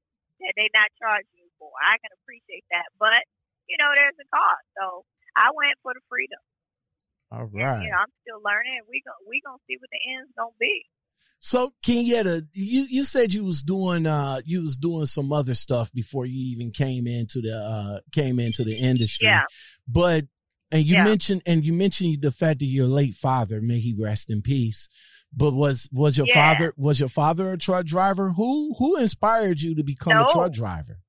[0.43, 1.71] that they not charging you for.
[1.79, 3.23] I can appreciate that, but
[3.71, 4.67] you know, there's a cost.
[4.75, 6.39] So I went for the freedom.
[7.31, 7.79] All right.
[7.79, 8.83] And, you know, I'm still learning.
[8.89, 10.85] We gon' we gonna see what the end's gonna be.
[11.39, 15.91] So Kenyatta, you you said you was doing uh you was doing some other stuff
[15.93, 19.27] before you even came into the uh came into the industry.
[19.27, 19.43] Yeah.
[19.87, 20.25] But
[20.71, 21.03] and you Yeah.
[21.03, 24.87] mentioned and you mentioned the fact that your late father, may he rest in peace.
[25.33, 26.33] But was was your Yeah.
[26.33, 28.31] father was your father a truck driver?
[28.31, 30.99] Who who inspired you to become a truck driver?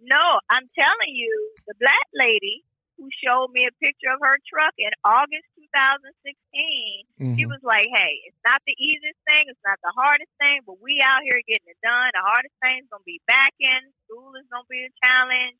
[0.00, 1.32] No, I'm telling you,
[1.66, 2.64] the black lady
[2.96, 7.50] who showed me a picture of her truck in August 2016 She Mhm.
[7.50, 11.00] was like, "Hey, it's not the easiest thing, it's not the hardest thing, but we
[11.02, 12.10] out here getting it done.
[12.14, 15.58] The hardest thing's gonna be back in school is gonna be a challenge,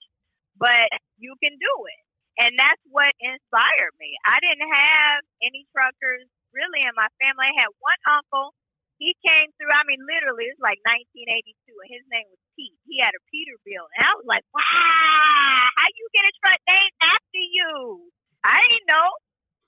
[0.57, 2.05] but you can do it."
[2.39, 4.15] And that's what inspired me.
[4.27, 7.51] I didn't have any truckers really in my family.
[7.51, 8.55] I had one uncle.
[8.99, 9.71] He came through.
[9.75, 11.55] I mean, literally, it's like 1982,
[11.87, 12.79] and his name was Pete.
[12.87, 14.63] He had a Peterbilt, and I was like, "Wow,
[15.79, 18.11] how you get a truck named after you?"
[18.43, 19.11] I didn't know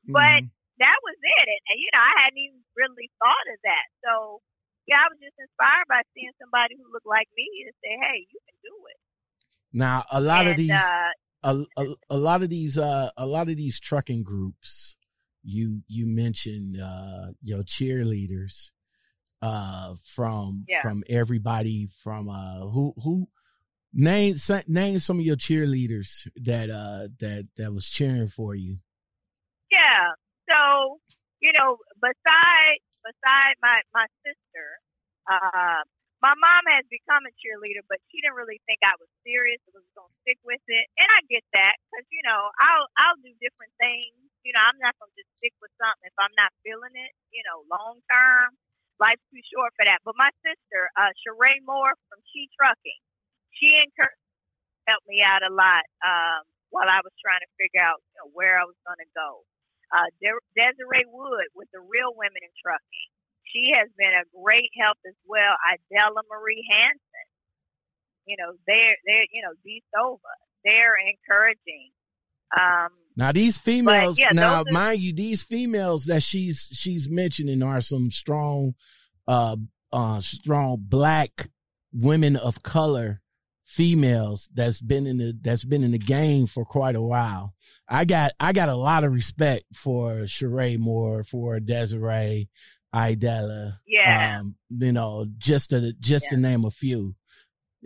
[0.09, 0.51] but Mhm.
[0.81, 1.47] that was it.
[1.49, 3.87] And, and, you know, I hadn't even really thought of that.
[4.05, 4.41] So,
[4.89, 8.19] yeah, I was just inspired by seeing somebody who looked like me and say, hey,
[8.27, 8.99] you can do it.
[9.73, 11.11] now a lot of these uh,
[11.43, 14.97] a, a, a lot of these uh a lot of these trucking groups
[15.43, 18.71] you you mentioned uh your cheerleaders
[19.43, 20.83] uh from Yeah.
[20.83, 23.29] from everybody from uh who who
[23.93, 24.37] name
[24.67, 28.79] name some of your cheerleaders that uh that that was cheering for you
[29.71, 30.19] yeah.
[30.51, 30.99] So,
[31.41, 34.67] you know, beside beside my my sister,
[35.31, 35.83] uh,
[36.23, 39.61] my mom has become a cheerleader, but she didn't really think I was serious.
[39.69, 42.89] I was going to stick with it, and I get that because you know I'll
[43.01, 44.17] I'll do different things.
[44.47, 47.13] You know, I'm not going to just stick with something if I'm not feeling it.
[47.35, 48.57] You know, long term.
[49.01, 50.01] life's too short for that.
[50.07, 53.03] But my sister, uh, Sheree Moore from She Trucking,
[53.57, 54.09] she encouraged
[54.89, 58.29] helped me out a lot um, while I was trying to figure out you know,
[58.35, 59.45] where I was going to go.
[59.95, 63.10] Uh, De- Desiree Wood with the Real Women in Trucking.
[63.53, 65.55] She has been a great help as well.
[65.73, 67.27] Idella Marie Hanson.
[68.27, 70.19] You know, they're they're you know, Dee Sova.
[70.65, 71.91] They're encouraging.
[72.57, 77.63] Um, now these females, yeah, now are- mind you, these females that she's she's mentioning
[77.63, 78.75] are some strong,
[79.29, 79.57] uh,
[79.93, 81.49] uh, strong black
[81.93, 83.21] women of color
[83.65, 87.55] females that's been in the that's been in the game for quite a while.
[87.89, 92.49] I got I got a lot of respect for Sheree Moore, for Desiree,
[92.95, 93.81] Idella.
[93.87, 94.39] Yeah.
[94.41, 97.15] Um, you know, just to just to name a few.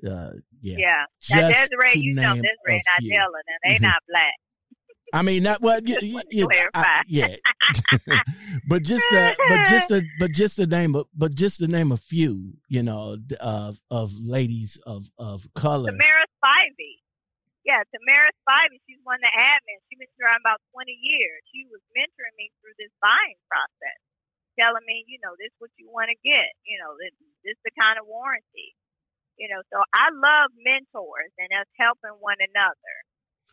[0.06, 0.76] Uh, yeah.
[0.78, 1.04] yeah.
[1.30, 2.82] Now Just Desiree, to you know Desiree and.
[3.12, 3.82] Idella, and they Mhm.
[3.82, 4.34] not black.
[5.12, 5.86] I mean, not what.
[5.86, 6.80] Yeah, Just yeah, want clarify.
[6.82, 7.36] I- yeah.
[8.68, 11.92] but just a, but just a, but just to name a, but just to name
[11.92, 15.90] a few, you know, of of ladies of of color.
[15.92, 16.98] Tamara Spivey.
[17.64, 19.80] Yeah, Tamara Spivey, she's one of the admins.
[19.88, 21.40] She's been around about 20 years.
[21.48, 24.00] She was mentoring me through this buying process,
[24.58, 26.50] telling me, you know, this is what you want to get.
[26.64, 28.74] You know, this, this the kind of warranty.
[29.34, 32.94] You know, so I love mentors and us helping one another.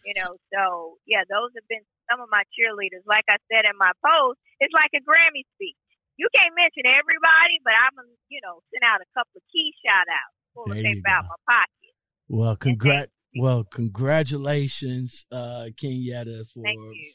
[0.05, 3.05] You know, so yeah, those have been some of my cheerleaders.
[3.05, 5.77] Like I said in my post, it's like a Grammy speech.
[6.17, 9.73] You can't mention everybody, but I'm gonna, you know, send out a couple of key
[9.85, 11.93] shout outs, pull There the paper out my pocket.
[12.29, 13.09] Well, thank congrat.
[13.37, 16.65] Well, congratulations, uh, Kenyatta, for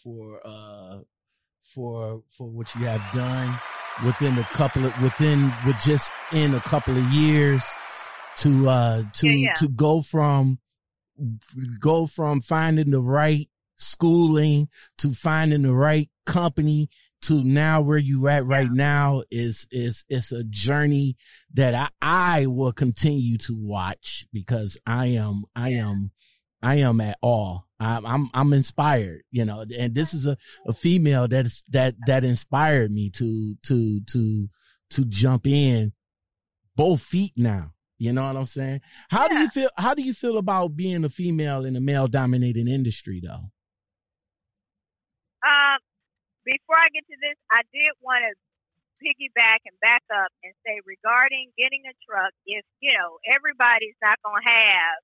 [0.03, 1.01] for uh
[1.77, 3.55] for for what you have done
[4.05, 7.62] within a couple of within with just in a couple of years
[8.39, 9.55] to uh to Yeah, yeah.
[9.59, 10.59] to go from
[11.79, 13.47] go from finding the right
[13.77, 14.68] schooling
[14.99, 16.89] to finding the right company
[17.22, 21.16] to now where you at right now is is is a journey
[21.53, 26.11] that I I will continue to watch because I am I am
[26.62, 27.61] I am at awe.
[27.79, 31.95] I'm I'm I'm inspired, you know, and this is a, a female that is that
[32.07, 34.49] that inspired me to to to
[34.91, 35.93] to jump in
[36.74, 37.72] both feet now.
[37.99, 38.81] You know what I'm saying?
[39.11, 42.09] How do you feel how do you feel about being a female in a male
[42.09, 43.53] dominated industry though?
[45.45, 45.79] Um,
[46.45, 48.33] before I get to this, I did want to
[49.01, 54.16] piggyback and back up and say regarding getting a truck, if you know everybody's not
[54.24, 54.97] going to have,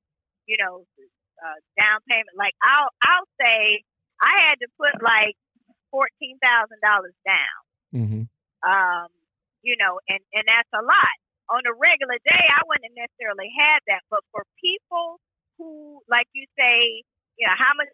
[0.46, 0.84] you know,
[1.43, 2.38] uh, down payment.
[2.38, 3.82] Like I'll I'll say
[4.22, 5.34] I had to put like
[5.90, 7.61] fourteen thousand dollars down.
[7.90, 8.22] Mm-hmm.
[8.62, 9.09] Um,
[9.66, 11.16] you know, and and that's a lot.
[11.51, 15.20] On a regular day, I wouldn't have necessarily had that, but for people
[15.59, 17.05] who, like you say,
[17.36, 17.90] you know, how much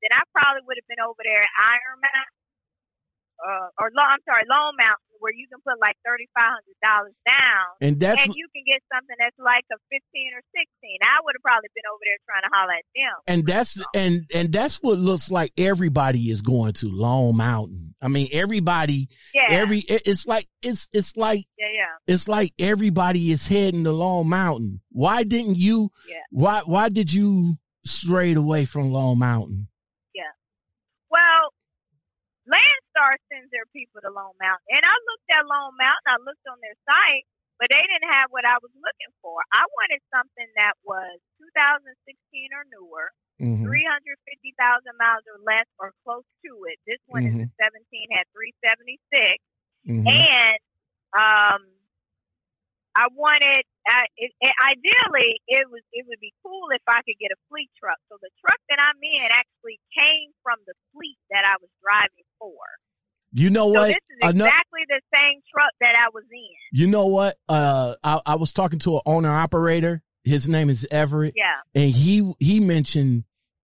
[0.00, 2.39] then I probably would have been over there at Iron Mountain,
[3.40, 6.76] uh, or Lo- I'm sorry, Lone Mountain, where you can put like thirty five hundred
[6.84, 10.98] dollars down, And that's and you can get something that's like a fifteen or sixteen.
[11.02, 13.16] I would have probably been over there trying to holler at them.
[13.26, 17.94] and that's and and that's what looks like everybody is going to Long Mountain.
[18.02, 22.14] I mean, everybody, Yeah, every it's like it's it's like yeah, yeah.
[22.14, 24.80] it's like everybody is heading to Long Mountain.
[24.90, 25.90] Why didn't you?
[26.08, 26.16] Yeah.
[26.30, 29.68] Why why did you strayed away from Long Mountain?
[30.14, 30.32] Yeah.
[31.10, 31.52] Well,
[32.90, 36.08] Landstar sends their people to Lone Mountain, and I looked at Lone Mountain.
[36.10, 37.24] I looked on their site,
[37.58, 39.38] but they didn't have what I was looking for.
[39.52, 43.62] I wanted something that was 2016 or newer, Mhm.
[43.62, 46.78] 350,000 miles or less, or close to it.
[46.86, 49.38] This one is a 17, had 376,
[49.86, 50.06] Mhm.
[50.08, 50.58] and
[51.14, 51.62] um,
[52.96, 53.64] I wanted.
[54.16, 57.70] It, it, ideally, it was it would be cool if I could get a fleet
[57.78, 57.98] truck.
[58.08, 62.24] So the truck that I'm in actually came from the fleet that I was driving
[62.40, 62.52] for.
[63.32, 63.86] You know So what?
[63.88, 66.78] this is exactly the same truck that I was in.
[66.80, 67.36] you know what?
[67.48, 70.02] Uh, I, I was talking to an owner operator.
[70.24, 71.34] His name is Everett.
[71.36, 71.44] Yeah,
[71.80, 73.22] and he he mentioned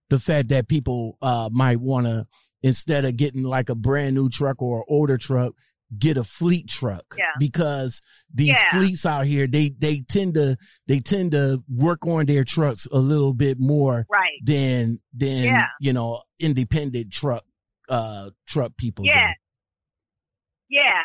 [0.08, 2.26] the fact that people uh might want to
[2.62, 5.52] instead of getting like a brand new truck or an older truck
[5.98, 7.24] get a fleet truck Yeah.
[7.38, 8.00] because
[8.34, 8.70] these Yeah.
[8.70, 10.56] fleets out here they they tend to
[10.88, 14.38] they tend to work on their trucks a little bit more right.
[14.42, 15.66] than than Yeah.
[15.80, 17.44] you know independent truck
[17.88, 19.10] uh truck people do.
[19.10, 19.34] Yeah.
[20.68, 21.02] Yeah.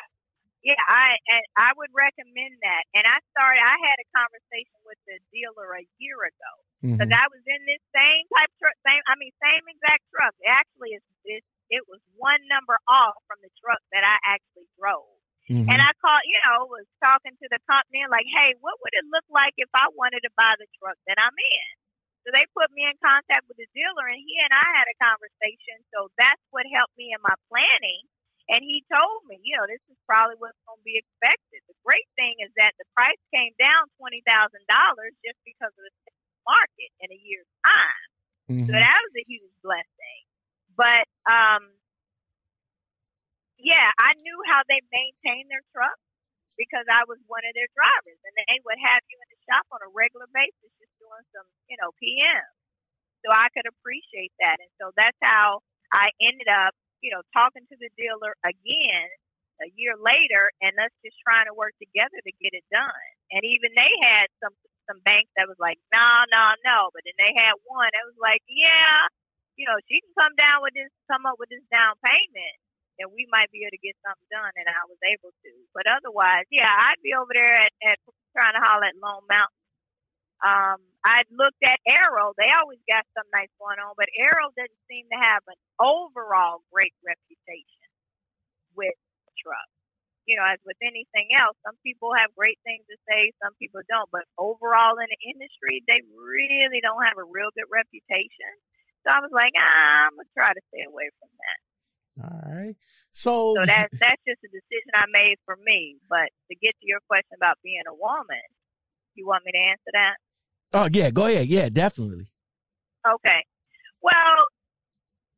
[0.62, 2.84] Yeah, I and I would recommend that.
[2.94, 6.54] And I started I had a conversation with the dealer a year ago.
[6.98, 10.34] Because I was in this same type truck, same I mean same exact truck.
[10.42, 14.70] It actually is it, it was one number off from the truck that I actually
[14.78, 15.18] drove.
[15.50, 15.66] Mhm.
[15.66, 18.94] And I called, you know, was talking to the company and like, hey, what would
[18.94, 21.70] it look like if I wanted to buy the truck that I'm in?
[22.26, 24.98] So they put me in contact with the dealer, and he and I had a
[25.02, 25.82] conversation.
[25.94, 28.06] So that's what helped me in my planning.
[28.52, 31.64] And he told me, you know, this is probably what's going to be expected.
[31.72, 35.84] The great thing is that the price came down twenty thousand dollars just because of
[35.86, 35.94] the
[36.46, 38.08] market in a year's time.
[38.52, 38.68] Mhm.
[38.68, 40.22] So that was a huge blessing.
[40.76, 41.72] But um,
[43.62, 46.02] yeah, I knew how they maintain their trucks
[46.58, 49.82] because I was one of their drivers, and they would have you in shop on
[49.84, 52.46] a regular basis, just doing some, you know, PM.
[53.26, 55.62] So I could appreciate that, and so that's how
[55.94, 56.74] I ended up,
[57.06, 59.10] you know, talking to the dealer again
[59.62, 63.10] a year later, and us just trying to work together to get it done.
[63.30, 64.58] And even they had some
[64.90, 68.18] some banks that was like, no, no, no, but then they had one that was
[68.18, 69.06] like, yeah,
[69.56, 72.58] you know, she can come down with this, come up with this down payment,
[73.02, 74.54] and we might be able to get something done.
[74.56, 75.52] And I was able to.
[75.74, 77.98] But otherwise, yeah, I'd be over there at, at
[78.38, 79.62] trying to holler at Lone Mountain.
[80.42, 82.34] Um, I looked at Arrow.
[82.38, 86.66] They always got something nice going on, but Arrow doesn't seem to have an overall
[86.74, 87.90] great reputation
[88.74, 88.98] with
[89.38, 89.74] trucks.
[90.30, 93.82] You know, as with anything else, some people have great things to say, some people
[93.90, 94.10] don't.
[94.14, 98.54] But overall in the industry, they really don't have a real good reputation.
[99.06, 101.60] So I was like, ah, I'm gonna try to stay away from that.
[102.20, 102.76] All right.
[103.12, 105.98] So, So that's that's just a decision I made for me.
[106.10, 108.44] But to get to your question about being a woman,
[109.16, 110.16] you want me to answer that?
[110.74, 111.48] oh yeah, go ahead.
[111.48, 112.28] Yeah, definitely.
[113.08, 113.42] Okay.
[114.02, 114.38] Well,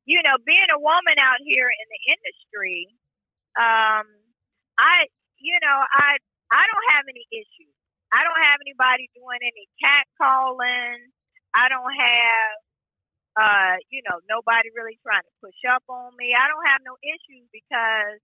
[0.05, 2.87] you know, being a woman out here in the industry,
[3.55, 4.05] um,
[4.77, 5.07] I,
[5.39, 6.17] you know, I,
[6.51, 7.73] I don't have any issues.
[8.11, 11.09] I don't have anybody doing any cat calling.
[11.55, 12.51] I don't have,
[13.33, 16.37] uh, you know, nobody really trying to push up on me.
[16.37, 18.21] I don't have no issues because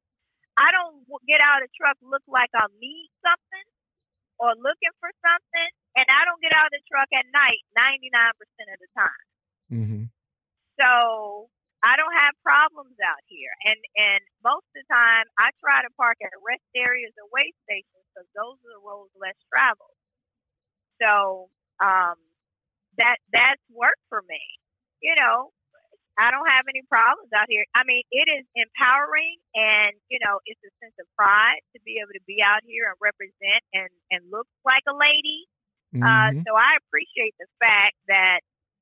[0.59, 3.67] I don't get out of the truck look like I need something
[4.37, 8.13] or looking for something, and I don't get out of the truck at night ninety
[8.13, 9.25] nine percent of the time.
[9.71, 10.03] Mm-hmm.
[10.77, 11.49] So
[11.81, 15.91] I don't have problems out here, and and most of the time I try to
[15.95, 19.97] park at rest areas or way stations because those are the roads less traveled.
[20.99, 21.47] So
[21.79, 22.19] um,
[22.99, 24.58] that that's worked for me.
[25.01, 25.51] You know,
[26.19, 27.65] I don't have any problems out here.
[27.75, 31.99] I mean, it is empowering, and you know, it's a sense of pride to be
[32.03, 35.47] able to be out here and represent and and look like a lady.
[36.01, 36.45] Uh, Mhm.
[36.47, 38.41] so I appreciate the fact that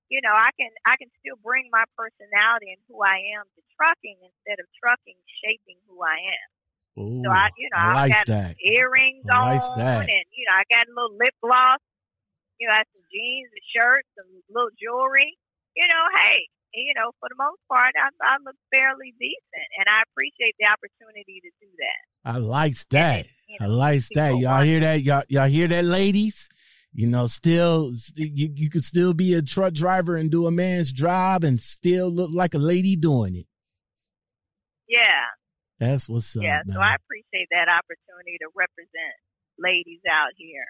[0.09, 3.61] you know I can I can still bring my personality and who I am to
[3.78, 6.49] trucking instead of trucking shaping who I am.
[6.99, 8.55] Ooh, So I you know I like got that.
[8.61, 10.09] earrings I on that.
[10.09, 11.82] and you know I got a little lip gloss.
[12.59, 15.38] You know, I have some jeans, a shirt, some little jewelry.
[15.78, 16.41] You know, hey,
[16.73, 20.65] you know, for the most part, I, I look fairly decent, and I appreciate the
[20.65, 22.34] opportunity to do that.
[22.34, 23.28] I likes that.
[23.47, 24.38] You I know, likes that.
[24.38, 25.03] Y'all hear that?
[25.03, 26.49] Y'all, y'all hear that, ladies?
[26.93, 30.51] You know, still, st- you, you could still be a truck driver and do a
[30.51, 33.45] man's job and still look like a lady doing it.
[34.88, 35.25] yeah,
[35.80, 36.61] That's what's up, yeah.
[36.65, 36.75] man.
[36.75, 39.13] So I appreciate that opportunity to represent
[39.59, 40.65] ladies out here.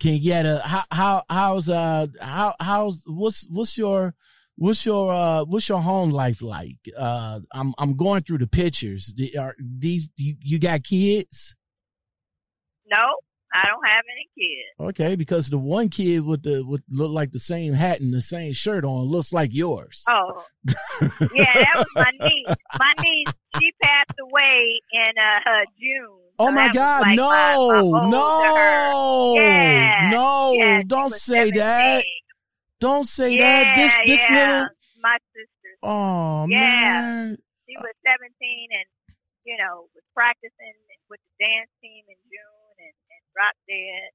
[0.00, 4.14] Can you get a how how how's uh how how's what's what's your
[4.58, 6.76] what's your uh what's your home life like?
[6.96, 9.14] Uh, I'm I'm going through the pictures.
[9.16, 11.54] The- Are these you, you got kids?
[12.90, 13.02] No,
[13.54, 14.90] I don't have any kids.
[14.90, 18.20] Okay, because the one kid with the with look like the same hat and the
[18.20, 20.04] same shirt on looks like yours.
[20.08, 20.42] Oh,
[21.34, 22.56] yeah, that was my niece.
[22.78, 26.18] My niece, she passed away in uh, June.
[26.40, 27.02] Oh So my God!
[27.02, 28.10] like no, my- my ode to her.
[28.10, 30.52] no, Yeah, no!
[30.52, 32.02] Yeah, don't say that!
[32.04, 32.04] 17.
[32.80, 33.76] Don't say yeah, that!
[33.76, 34.34] This this yeah.
[34.36, 34.68] little
[35.02, 35.70] my sister.
[35.82, 36.58] oh Yeah.
[36.60, 37.38] man!
[37.68, 39.14] She was 17 and
[39.44, 40.74] you know was practicing
[41.10, 44.10] with the dance team in June and, and dropped dead.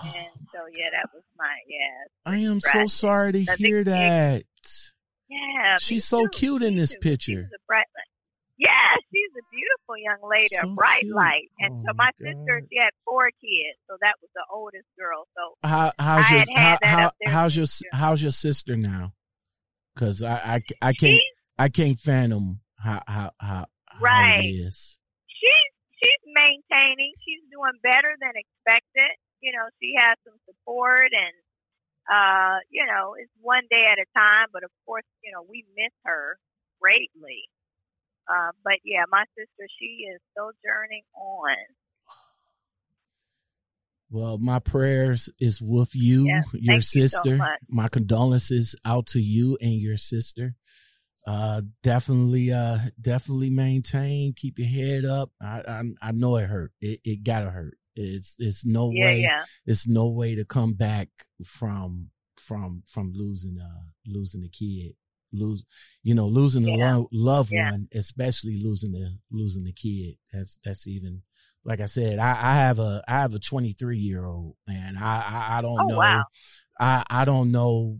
[0.00, 4.44] Oh, and so yeah, that was my yeah I am so sorry to hear that.
[5.28, 5.76] yeah.
[5.80, 6.98] She's so too, cute in this too.
[7.00, 7.50] Picture.
[7.66, 7.86] bright.
[8.58, 11.14] Yeah, she's a beautiful young lady, So a bright cute.
[11.14, 11.46] light.
[11.60, 14.86] And Oh so my my sister, she had four kids, so that was the oldest
[14.98, 15.28] girl.
[15.36, 19.14] So How how's I your how, how how's your how's your sister now?
[19.94, 24.50] Because I, I I can't she's I can't fathom how how how, how Right.
[24.50, 24.98] is.
[25.26, 27.14] she's she's maintaining.
[27.24, 29.14] She's doing better than expected.
[29.40, 31.34] You know, she has some support and
[32.10, 35.64] uh, you know, it's one day at a time, but of course, you know, we
[35.76, 36.38] miss her
[36.80, 37.46] greatly.
[38.28, 41.56] Uh, but yeah, my sister, she is sojourning on.
[44.10, 47.58] Well, my prayers is with you, Yeah, your thank you so sister.
[47.68, 50.54] my condolences out to you and your sister.
[51.26, 54.32] Uh, definitely, uh, definitely maintain.
[54.34, 55.30] Keep your head up.
[55.42, 56.72] I, I, I know it hurt.
[56.80, 57.76] It, it gotta hurt.
[57.96, 59.20] It's, it's no Yeah, way.
[59.20, 59.44] yeah.
[59.66, 61.08] It's no way to come back
[61.44, 62.08] from,
[62.38, 64.94] from, from losing, uh, losing a kid.
[65.32, 65.64] Lose,
[66.02, 67.70] you know, losing a lo- loved Yeah.
[67.70, 70.16] one, especially losing the losing the kid.
[70.32, 71.22] That's that's even
[71.64, 72.18] like I said.
[72.18, 75.80] I, I have a I have a 23 year old, and I I, I don't
[75.80, 75.96] Oh, know.
[75.96, 76.24] wow.
[76.78, 77.98] I I don't know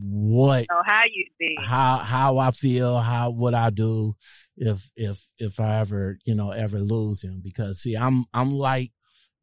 [0.00, 1.56] what So how you'd be?
[1.58, 4.14] how how I feel, how what I do
[4.56, 8.92] if if if I ever you know ever lose him because see I'm I'm like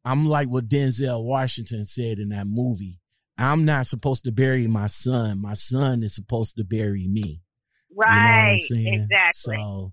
[0.04, 3.00] I'm like what Denzel Washington said in that movie.
[3.40, 5.40] I'm not supposed to bury my son.
[5.40, 7.42] My son is supposed to bury me.
[7.90, 8.58] You know Right.
[8.70, 9.56] exactly.
[9.56, 9.92] So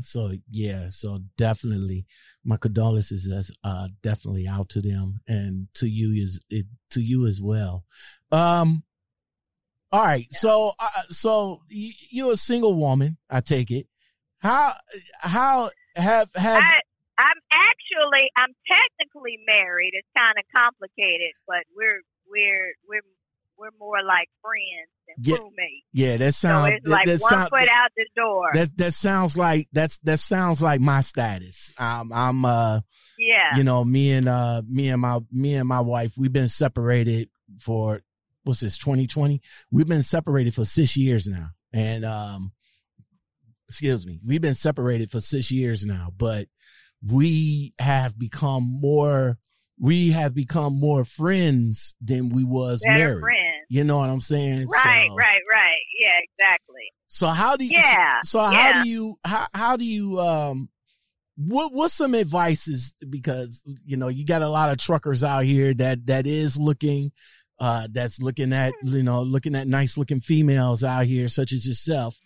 [0.00, 2.06] so yeah, so definitely
[2.44, 7.26] my condolences is uh definitely out to them and to you is it to you
[7.26, 7.84] as well.
[8.30, 8.84] Um
[9.90, 10.26] all right.
[10.30, 13.86] So uh, so you're a single woman, I take it.
[14.38, 14.72] How
[15.18, 16.80] how have have I,
[17.18, 19.90] I'm actually, I'm technically married.
[19.94, 23.00] It's kind of complicated, but we're we're we're
[23.58, 25.86] we're more like friends than Yeah, roommates.
[25.92, 28.50] yeah, that So sounds it's like that, one sound- foot out the door.
[28.54, 31.72] that that sounds like that's that sounds like my status.
[31.78, 32.80] Um I'm uh
[33.18, 33.56] yeah.
[33.56, 37.30] you know me and uh me and my me and my wife we've been separated
[37.58, 38.02] for
[38.44, 39.40] what's this 2020
[39.72, 42.52] we've been separated for six years now and um
[43.68, 46.46] excuse me we've been separated for six years now but
[47.06, 49.36] we have become more
[49.80, 53.66] we have become more friends than we was Better married friends.
[53.68, 55.82] you know what i'm saying Right, so, right, right.
[56.00, 56.82] Yeah, exactly.
[57.06, 58.82] so how do you Yeah, so how yeah.
[58.82, 60.68] do you how how do you um
[61.36, 65.72] what what's some advices because you know you got a lot of truckers out here
[65.74, 67.12] that that is looking
[67.60, 71.66] uh that's looking at you know looking at nice looking females out here such as
[71.66, 72.16] yourself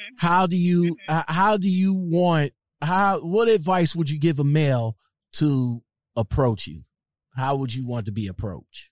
[0.00, 0.20] Mhm.
[0.20, 0.96] how do you Mhm.
[1.08, 2.52] uh, how do you want
[2.82, 4.96] how what advice would you give a male
[5.34, 5.82] to
[6.16, 6.82] approach you
[7.36, 8.90] how would you want to be approached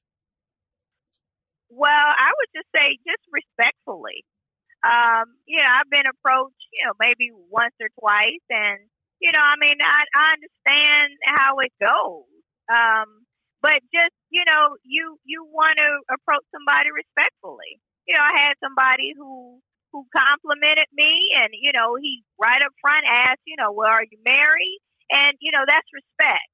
[1.68, 4.24] Well, I would just say just respectfully.
[4.82, 8.88] Um, you know, I've been approached, you know, maybe once or twice and
[9.20, 12.24] you know, I mean, I, I understand how it goes.
[12.72, 13.28] Um,
[13.60, 17.76] but just, you know, you you want to approach somebody respectfully.
[18.08, 19.60] You know, I had somebody who
[19.92, 24.06] who complimented me and, you know, he right up front asked, you know, well, are
[24.06, 24.80] you married?
[25.10, 26.49] And, you know, that's respect.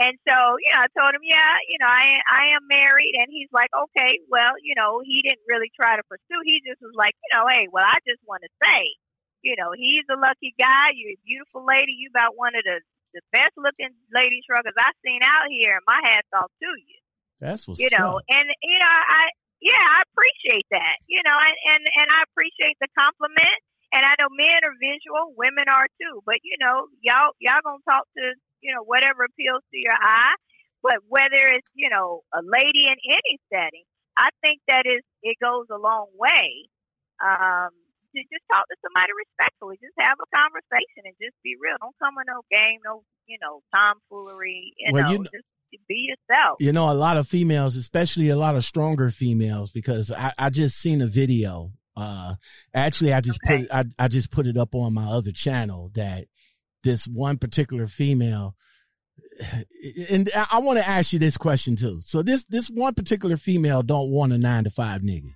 [0.00, 3.28] And so, you know, I told him, yeah, you know, I I am married, and
[3.28, 6.40] he's like, okay, well, you know, he didn't really try to pursue.
[6.48, 8.96] He just was like, you know, hey, well, I just want to say,
[9.44, 10.96] you know, he's a lucky guy.
[10.96, 11.92] You're a beautiful lady.
[11.92, 12.80] You about one of the
[13.12, 16.98] the best looking lady truckers I've seen out here, and my hat's off to you.
[17.36, 19.28] that's what's You know, up and you know, I
[19.60, 20.96] yeah, I appreciate that.
[21.12, 23.60] You know, and and, and I appreciate the compliment.
[23.92, 26.22] And I know men are visual, women are too.
[26.24, 28.32] But you know, y'all y'all gonna talk to
[28.62, 30.34] you know whatever appeals to your eye.
[30.82, 33.84] But whether it's you know a lady in any setting,
[34.16, 36.68] I think that is it goes a long way.
[37.20, 37.70] Um,
[38.16, 41.76] to just talk to somebody respectfully, just have a conversation and just be real.
[41.80, 44.74] Don't come with no game, no you know tomfoolery.
[44.78, 45.46] You Well, know, you just
[45.86, 46.56] be yourself.
[46.58, 50.50] you know a lot of females especially a lot of stronger females because i, I
[50.50, 52.34] just seen a video uh
[52.74, 53.62] actually i just Okay.
[53.62, 56.26] put I, I just put it up on my other channel that
[56.84, 58.54] this one particular female.
[60.10, 62.00] And i, want to ask you this question too.
[62.02, 65.30] So this this one particular female don't want a nine to five nigga.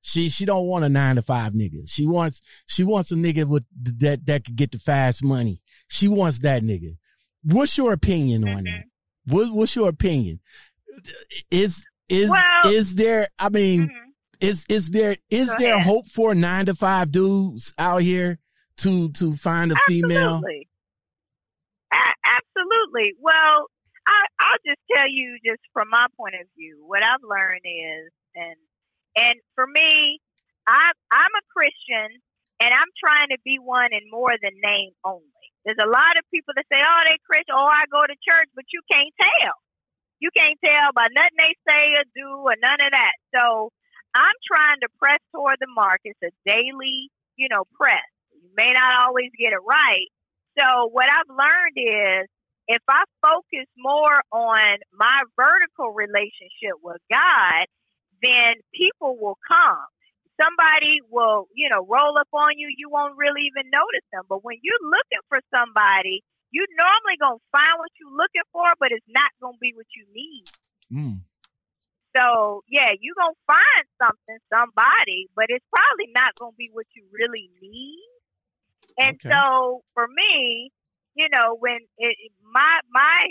[0.00, 1.82] She she don't want a nine to five nigga.
[1.88, 3.64] She wants she wants a nigga with
[4.00, 5.60] that that could get the fast money.
[5.88, 6.96] She wants that nigga.
[7.42, 8.84] What's your opinion on that?
[9.26, 10.40] What, what's your opinion?
[11.50, 13.28] Is is Well- is there?
[13.38, 13.90] I mean, Mhm.
[14.40, 18.38] is is there is there hope for nine to five dudes out here
[18.78, 20.42] to to find a female?
[21.92, 23.14] A- absolutely.
[23.20, 23.68] Well,
[24.08, 28.12] I, I'll just tell you, just from my point of view, what I've learned is,
[28.34, 28.56] and
[29.16, 30.20] and for me,
[30.66, 32.20] I I'm a Christian,
[32.60, 35.28] and I'm trying to be one in more than name only.
[35.64, 38.48] There's a lot of people that say, "Oh, they Christian," "Oh, I go to church,"
[38.54, 39.56] but you can't tell.
[40.20, 43.14] You can't tell by nothing they say or do or none of that.
[43.36, 43.70] So
[44.14, 46.00] I'm trying to press toward the mark.
[46.04, 48.02] It's a daily, you know, press.
[48.34, 50.08] You may not always get it right.
[50.58, 52.28] So what I've learned is
[52.66, 57.66] if I focus more on my vertical relationship with God,
[58.22, 59.86] then people will come.
[60.42, 62.68] Somebody will, you know, roll up on you.
[62.76, 64.24] You won't really even notice them.
[64.28, 68.90] But when you're looking for somebody, you normally gonna find what you're looking for, but
[68.92, 70.44] it's not gonna be what you need.
[70.92, 71.20] Mm,
[72.16, 77.04] So yeah, you gonna find something, somebody, but it's probably not gonna be what you
[77.12, 78.17] really need.
[78.98, 79.30] And Okay.
[79.30, 80.70] so for me,
[81.14, 82.16] you know, when it,
[82.52, 83.24] my my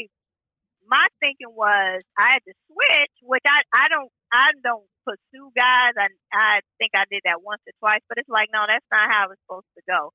[0.87, 5.93] my thinking was I had to switch, which I I don't I don't pursue guys.
[5.97, 9.11] I I think I did that once or twice, but it's like no, that's not
[9.11, 10.13] how it's supposed to go.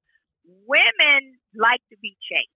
[0.67, 2.51] Women like to be chased.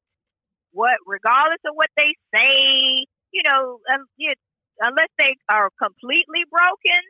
[0.73, 4.33] What, regardless of what they say, you know, um, you,
[4.81, 7.01] unless they are completely broken,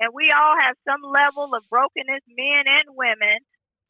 [0.00, 3.38] and we all have some level of brokenness, men and women,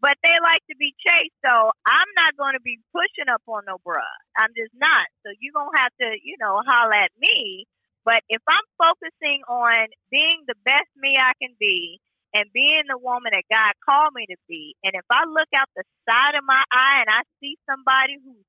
[0.00, 1.36] but they like to be chased.
[1.44, 1.52] So
[1.86, 4.16] I'm not going to be pushing up on no bruh.
[4.36, 5.06] I'm just not.
[5.24, 7.66] So you're going to have to, you know, holler at me.
[8.04, 12.00] But if I'm focusing on being the best me I can be
[12.32, 15.68] and being the woman that God called me to be, and if I look out
[15.76, 18.46] the side of my eye and I see somebody who's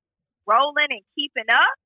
[0.48, 1.76] rolling and keeping up,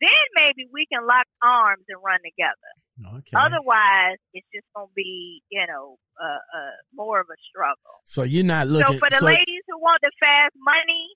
[0.00, 2.72] then maybe we can lock arms and run together.
[3.06, 3.36] Okay.
[3.36, 8.00] Otherwise, it's just gonna be, you know, uh, uh, more of a struggle.
[8.04, 8.94] So you're not looking.
[8.94, 11.08] So for the so, ladies who want the fast money,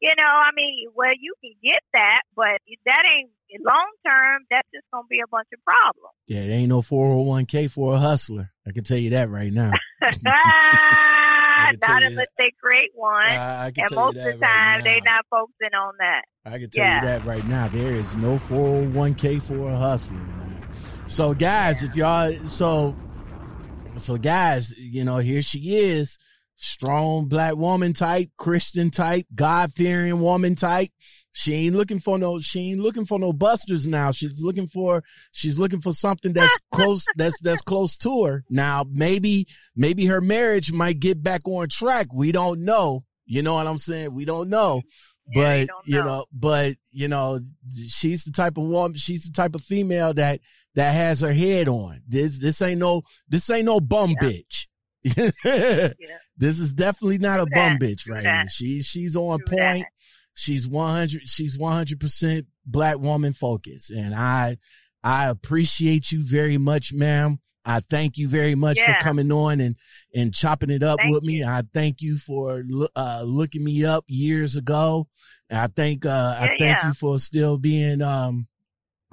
[0.00, 3.30] you know, I mean, well, you can get that, but that ain't
[3.64, 4.42] long term.
[4.50, 6.14] That's just gonna be a bunch of problems.
[6.26, 8.50] Yeah, it ain't no 401k for a hustler.
[8.66, 9.72] I can tell you that right now.
[11.80, 15.16] not unless they create one, can and most of the time right they now.
[15.16, 16.22] not focusing on that.
[16.44, 16.96] I can tell Yeah.
[16.96, 17.68] you that right now.
[17.68, 20.41] There is no 401k for a hustler, man.
[21.12, 22.96] So guys, if y'all so
[23.98, 26.16] so guys, you know, here she is,
[26.56, 30.88] strong black woman type, Christian type, God fearing woman type.
[31.32, 34.10] She ain't looking for no she ain't looking for no busters now.
[34.12, 38.44] She's looking for she's looking for something that's close that's that's close to her.
[38.48, 42.06] Now maybe maybe her marriage might get back on track.
[42.14, 43.04] We don't know.
[43.26, 44.14] You know what I'm saying?
[44.14, 44.80] We don't know
[45.34, 46.04] Yeah, but you know.
[46.04, 47.40] know but you know
[47.88, 50.40] she's the type of woman she's the type of female that
[50.74, 54.28] that has her head on this this ain't no this ain't no bum Yeah.
[54.28, 54.66] bitch
[55.44, 55.88] Yeah.
[56.36, 59.88] this is definitely not a bum bitch right here she's she's on True point that.
[60.34, 64.56] she's 100 she's 100% black woman focused and i
[65.02, 68.98] i appreciate you very much ma'am I thank you very much Yeah.
[68.98, 69.76] for coming on and
[70.14, 71.44] and chopping it up Thank with me.
[71.44, 72.62] I thank you for
[72.96, 75.08] uh, looking me up years ago.
[75.48, 76.88] And I thank uh, I thank yeah.
[76.88, 78.46] you for still being um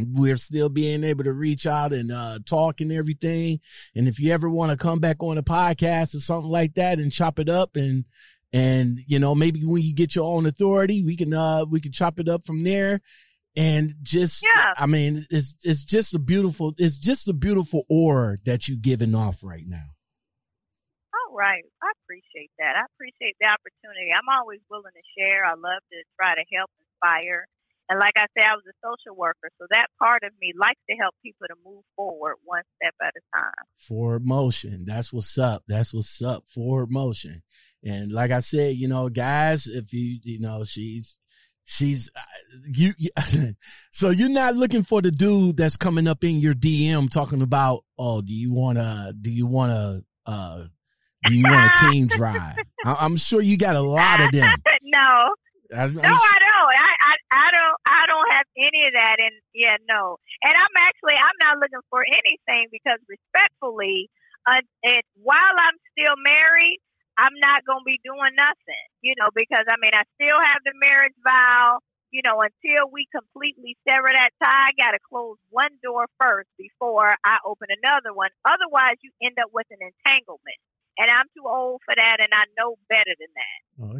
[0.02, 3.60] we're still being able to reach out and uh talk and everything.
[3.96, 7.00] And if you ever want to come back on a podcast or something like that
[7.00, 8.06] and chop it up and
[8.52, 11.92] and you know maybe when you get your own authority we can uh we can
[11.92, 13.00] chop it up from there
[13.56, 14.74] and just Yeah.
[14.78, 19.16] I mean it's it's just a beautiful it's just a beautiful aura that you're giving
[19.16, 19.96] off right now.
[21.14, 21.64] All right.
[21.82, 22.76] I appreciate that.
[22.76, 24.12] I appreciate the opportunity.
[24.14, 25.46] I'm always willing to share.
[25.46, 27.46] I love to try to help inspire.
[27.90, 30.80] And like I said, I was a social worker, so that part of me likes
[30.92, 33.66] to help people to move forward one step at a time.
[33.78, 34.86] Forward motion.
[34.86, 35.64] That's what's up.
[35.68, 36.48] That's what's up.
[36.48, 37.42] Forward motion.
[37.84, 41.19] And like I said, you know, guys, if you, you know, she's,
[41.70, 42.20] she's, uh,
[42.68, 43.10] you, you
[43.92, 47.86] so you're not looking for the dude that's coming up in your DM talking about,
[47.98, 50.64] oh, do you want to, do you want to, uh,
[51.28, 52.56] do you want a team drive?
[52.86, 54.50] I, I'm sure you got a lot of them.
[54.84, 55.00] no,
[55.76, 56.74] I, I'm no, I don't.
[56.74, 57.78] I, I, I don't.
[57.86, 59.18] I don't have any of that.
[59.20, 60.18] And yeah, no.
[60.44, 64.10] And I'm actually, I'm not looking for anything because respectfully,
[64.48, 66.80] uh, it, while I'm still married,
[67.20, 68.86] I'm not going to be doing nothing.
[69.04, 71.80] You know, because I mean, I still have the marriage vow.
[72.12, 76.50] You know, until we completely sever that tie, I got to close one door first
[76.58, 78.34] before I open another one.
[78.50, 80.58] Otherwise, you end up with an entanglement.
[80.98, 83.60] And I'm too old for that, and I know better than that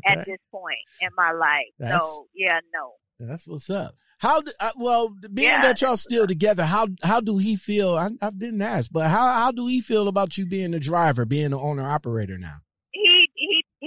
[0.10, 1.70] at this point in my life.
[1.78, 2.94] That's- so yeah, no.
[3.20, 3.96] That's what's up.
[4.18, 6.64] How do, uh, well being Yeah, that y'all still together?
[6.66, 7.96] How how do he feel?
[7.96, 11.26] I, I didn't ask, but how how do he feel about you being the driver,
[11.26, 12.58] being the owner operator now?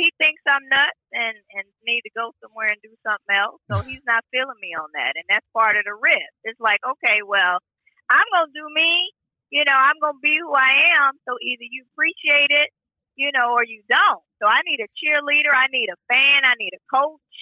[0.03, 3.63] He thinks I'm nuts and and need to go somewhere and do something else.
[3.71, 6.35] So he's not feeling me on that, and that's part of the risk.
[6.43, 7.63] It's like, okay, well,
[8.11, 9.15] I'm gonna do me.
[9.55, 11.15] You know, I'm gonna be who I am.
[11.23, 12.75] So either you appreciate it,
[13.15, 14.27] you know, or you don't.
[14.43, 15.55] So I need a cheerleader.
[15.55, 16.43] I need a fan.
[16.43, 17.39] I need a coach.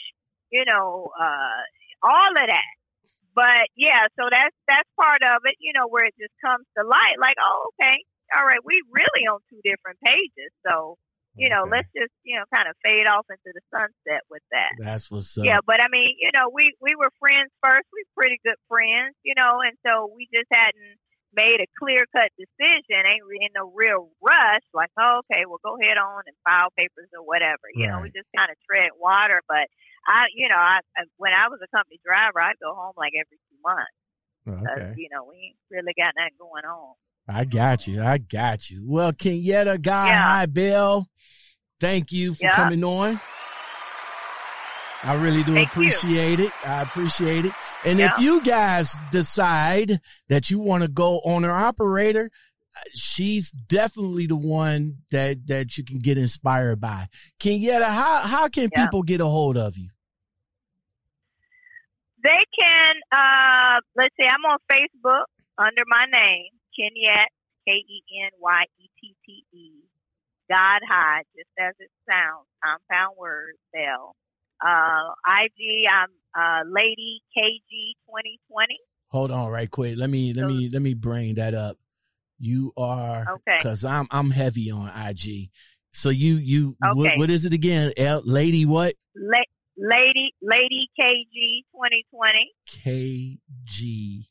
[0.53, 1.61] You know, uh,
[2.05, 2.75] all of that.
[3.33, 5.57] But yeah, so that's that's part of it.
[5.65, 7.17] You know, where it just comes to light.
[7.17, 7.97] Like, oh, okay,
[8.37, 10.53] all right, we really on two different pages.
[10.67, 10.99] So
[11.37, 11.71] you know, Okay.
[11.83, 14.73] let's just you know kind of fade off into the sunset with that.
[14.79, 15.45] That's what's up.
[15.45, 17.87] Yeah, but I mean, you know, we we were friends first.
[17.93, 20.99] We were pretty good friends, you know, and so we just hadn't
[21.33, 23.07] made a clear cut decision.
[23.07, 24.67] Ain't in no real rush.
[24.75, 27.71] Like, oh, okay, well, go ahead on and file papers or whatever.
[27.73, 29.39] You know, we just kind of tread water.
[29.47, 29.71] But
[30.11, 33.15] I, you know, I I- when I was a company driver, I'd go home like
[33.15, 33.95] every two months
[34.51, 36.99] oh, because Okay, you know we ain't really got nothing going on.
[37.29, 38.03] I got you.
[38.03, 38.83] I got you.
[38.87, 40.23] Well, Kenyetta, God, Yeah.
[40.23, 41.07] hi, Bill.
[41.79, 42.57] Thank you for Yeah.
[42.57, 43.21] coming on.
[45.03, 46.53] I really do Thank appreciate it.
[46.67, 47.53] I appreciate it.
[47.87, 48.11] And Yeah.
[48.11, 52.31] if you guys decide that you want to go on owner operator,
[52.77, 57.09] uh, she's definitely the one that that you can get inspired by.
[57.41, 58.85] Kenyetta, how how can Yeah.
[58.85, 59.89] people get a hold of you?
[62.23, 65.25] They can, uh, let's see, I'm on Facebook
[65.57, 66.49] under my name,
[66.81, 67.33] Kenyette,
[67.69, 69.71] K E N Y E T T E,
[70.51, 74.15] God High, just as it sounds, compound word, spell.
[74.65, 78.79] Uh, IG, I'm uh, Lady KG 2020.
[79.09, 79.97] Hold on, right quick.
[79.97, 81.77] Let me let me let me bring that up.
[82.39, 83.59] You are Okay.
[83.59, 85.51] because I'm I'm heavy on IG.
[85.93, 87.93] So you you what, what is it again?
[87.97, 88.95] L, lady what?
[89.17, 89.39] La-
[89.77, 92.53] Lady, Lady KG 2020.
[92.69, 94.27] KG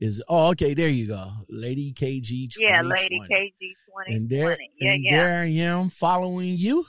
[0.00, 2.52] is oh okay there you go lady kg 2020.
[2.58, 4.14] Yeah, Lady KG 2020.
[4.14, 5.16] and there yeah, and yeah.
[5.16, 6.84] there i am following you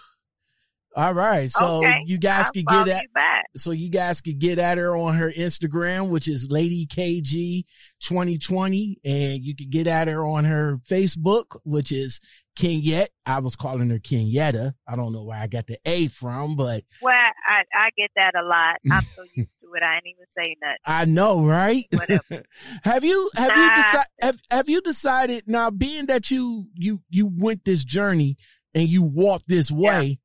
[0.95, 2.01] all right so okay.
[2.05, 3.45] you guys I'll follow get at back.
[3.55, 7.63] so you guys could get at her on her instagram which is lady kg
[8.01, 12.19] 2020 and you could get at her on her facebook which is
[12.57, 13.09] Kenyette.
[13.23, 14.73] I was calling her Kenyetta.
[14.87, 18.31] I don't know where I got the A from, but Well, I, I get that
[18.35, 18.77] a lot.
[18.91, 19.83] I'm so used to it.
[19.83, 20.77] I ain't even say nothing.
[20.85, 21.85] I know, right?
[21.91, 22.43] Whatever.
[22.83, 23.75] have you have you Nah.
[23.75, 28.37] decided have, have you decided now being that you you you went this journey
[28.73, 30.19] and you walked this way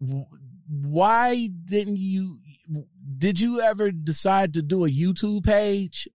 [0.00, 0.26] w-
[0.68, 2.38] why didn't you
[3.18, 6.06] did you ever decide to do a YouTube page?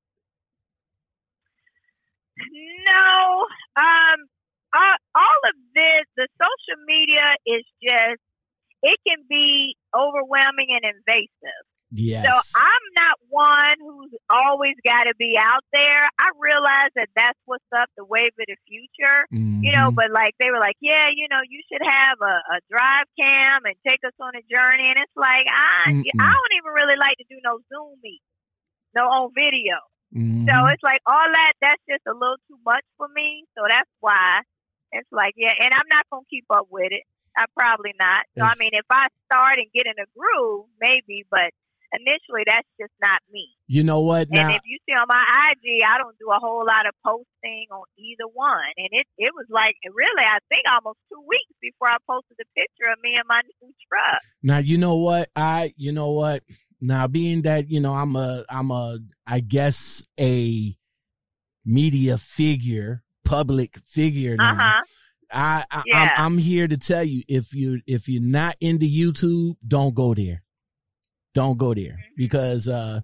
[2.38, 3.46] No,
[3.78, 4.20] um,
[4.76, 8.22] all, all of this, the social media is just,
[8.84, 11.66] it can be overwhelming and invasive.
[11.92, 12.26] Yes.
[12.26, 16.04] So I'm not one who's always got to be out there.
[16.20, 19.26] I realize that that's what's up, the wave of the future.
[19.64, 19.96] You know, Mhm.
[19.96, 23.66] but like they were like, yeah, you know, you should have a, a drive cam
[23.66, 24.90] and take us on a journey.
[24.90, 26.20] And it's like, I, Mm-mm.
[26.20, 28.22] I don't even really like to do no Zoom meet,
[28.96, 29.78] no on video.
[30.14, 30.46] Mhm.
[30.50, 33.46] So it's like all that, that's just a little too much for me.
[33.58, 34.42] So that's why
[34.92, 37.04] it's like, yeah, and I'm not going to keep up with it.
[37.38, 38.24] I probably not.
[38.38, 41.52] So, I mean, if I start and get in a groove, maybe, but
[42.00, 43.48] initially that's just not me.
[43.68, 44.48] you know what now?
[44.48, 47.68] and if you see on my IG, I don't do a whole lot of posting
[47.72, 48.74] on either one.
[48.78, 52.48] And it, it was like, really, I think almost two weeks before I posted a
[52.60, 54.22] picture of me and my new truck.
[54.44, 56.44] Now you know what I you know what
[56.82, 60.76] now being that you know I'm a I'm a I guess a
[61.66, 64.82] media figure public figure now Uh huh.
[65.32, 66.14] I, I Yeah.
[66.18, 70.44] I'm here to tell you if you if you're not into YouTube don't go there
[71.36, 73.02] don't go there because uh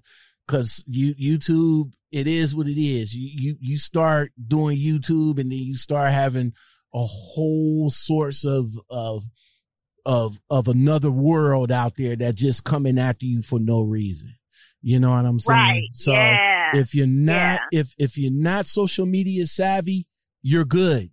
[0.47, 5.51] because you YouTube it is what it is you you you start doing YouTube and
[5.51, 6.53] then you start having
[6.93, 9.23] a whole source of of
[10.05, 14.35] of of another world out there that just coming after you for no reason.
[14.81, 15.59] You know what I'm saying?
[15.59, 15.89] Right.
[15.93, 16.75] So yeah.
[16.75, 17.79] if you're not Yeah.
[17.81, 20.07] if if you're not social media savvy,
[20.41, 21.11] you're good.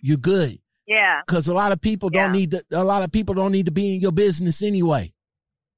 [0.00, 1.20] You're good yeah.
[1.26, 2.64] because a lot of people don't need to.
[2.72, 5.13] A lot of people don't need to be in your business anyway.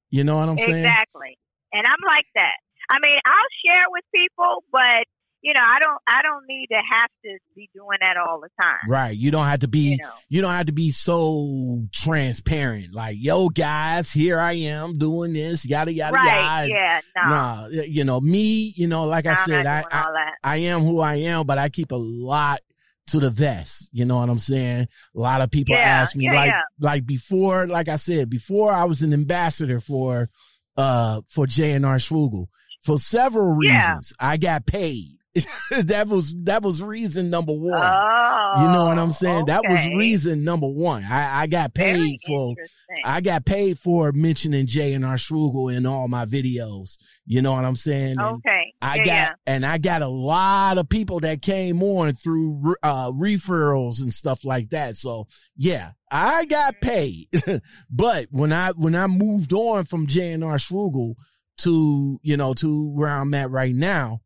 [0.09, 0.85] You know what I'm saying?
[0.85, 1.37] Exactly.
[1.73, 2.57] And I'm like that.
[2.89, 3.33] I mean, I'll
[3.65, 5.03] share with people, but
[5.43, 8.49] you know, I don't I don't need to have to be doing that all the
[8.61, 8.89] time.
[8.89, 9.15] Right.
[9.15, 9.91] You don't have to be.
[9.91, 10.09] You know.
[10.29, 12.93] you don't have to be so transparent.
[12.93, 15.65] Like, yo, guys, here I am doing this.
[15.65, 16.65] Yada yada right.
[16.65, 16.69] yada.
[16.69, 17.01] Yeah.
[17.15, 17.29] No.
[17.29, 18.73] Nah, you know me.
[18.75, 20.05] You know, like I I'm said, I, I.
[20.43, 22.61] I am who I am, but I keep a lot
[23.07, 23.89] to the vest.
[23.91, 24.87] You know what I'm saying?
[25.15, 26.61] A lot of people Yeah, ask me yeah, like yeah.
[26.79, 30.29] like before, like I said, before I was an ambassador for
[30.75, 32.47] uh for JNR Schugel.
[32.83, 34.13] For several reasons.
[34.19, 35.17] I got paid.
[35.71, 37.79] that was that was reason number one.
[37.79, 38.53] Oh.
[38.57, 39.45] you know what I'm saying?
[39.45, 41.03] That was reason number one.
[41.03, 42.55] I, I got paid Very for.
[43.03, 46.97] I got paid for mentioning J and R Schugel in all my videos.
[47.25, 48.11] You know what I'm saying?
[48.11, 48.66] And okay.
[48.81, 49.29] I yeah, got yeah.
[49.47, 54.45] and I got a lot of people that came on through uh referrals and stuff
[54.45, 54.95] like that.
[54.95, 57.27] So yeah, I got paid.
[57.89, 61.15] but when I when I moved on from J and R Schugel
[61.59, 64.21] to you know to where I'm at right now,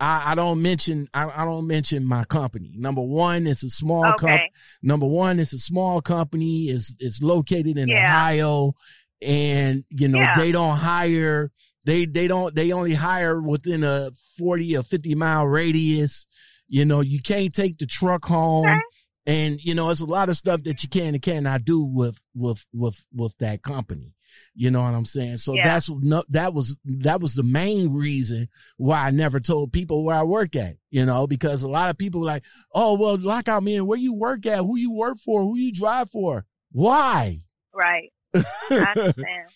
[0.00, 2.72] I, I don't mention I, I don't mention my company.
[2.76, 4.52] Number one, it's a small company.
[4.82, 6.64] Number one, it's a small company.
[6.64, 8.06] It's it's located in Yeah.
[8.06, 8.72] Ohio,
[9.20, 11.50] and you know they don't hire.
[11.86, 16.26] They they don't they only hire within a forty or fifty mile radius.
[16.68, 18.80] You know you can't take the truck home, Okay.
[19.26, 22.20] and you know it's a lot of stuff that you can and cannot do with
[22.34, 24.12] with with with that company.
[24.54, 25.36] You know what I'm saying?
[25.38, 25.64] So Yeah.
[25.64, 28.48] that's no, that was that was the main reason
[28.78, 30.76] why I never told people where I work at.
[30.90, 32.42] You know, because a lot of people were like,
[32.74, 36.10] oh well, lockout man, where you work at, who you work for, who you drive
[36.10, 37.42] for, why?
[37.72, 38.12] Right.
[38.34, 39.48] I understand.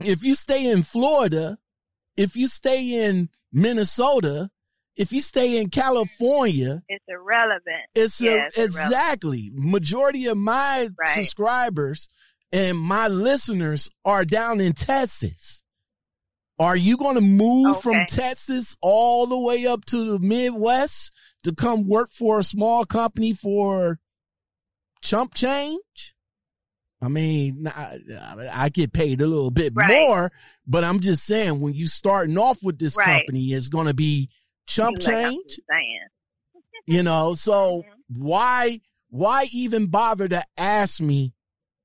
[0.00, 1.58] If you stay in Florida,
[2.16, 4.50] if you stay in Minnesota,
[4.96, 7.86] if you stay in California, it's irrelevant.
[7.94, 11.08] It's, yeah, a, it's exactly majority of my Right.
[11.08, 12.08] subscribers
[12.52, 15.62] and my listeners are down in Texas.
[16.58, 21.12] Are you going to move from Texas all the way up to the Midwest
[21.44, 24.00] to come work for a small company for
[25.02, 26.14] chump change?
[27.00, 27.98] I mean, I,
[28.52, 29.86] I get paid a little bit Right.
[29.88, 30.32] more,
[30.66, 33.06] but I'm just saying when you starting off with this Right.
[33.06, 34.30] company, it's going to be
[34.66, 35.60] chump Like change
[36.86, 38.18] you know so Mhm.
[38.20, 41.32] why why even bother to ask me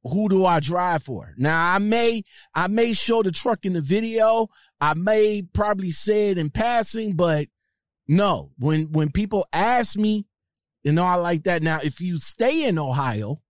[0.03, 2.23] who do i drive for now i may
[2.53, 4.49] i may show the truck in the video
[4.81, 7.47] i may probably say it in passing but
[8.07, 10.25] no when when people ask me
[10.83, 13.41] you know, I like that now if you stay in ohio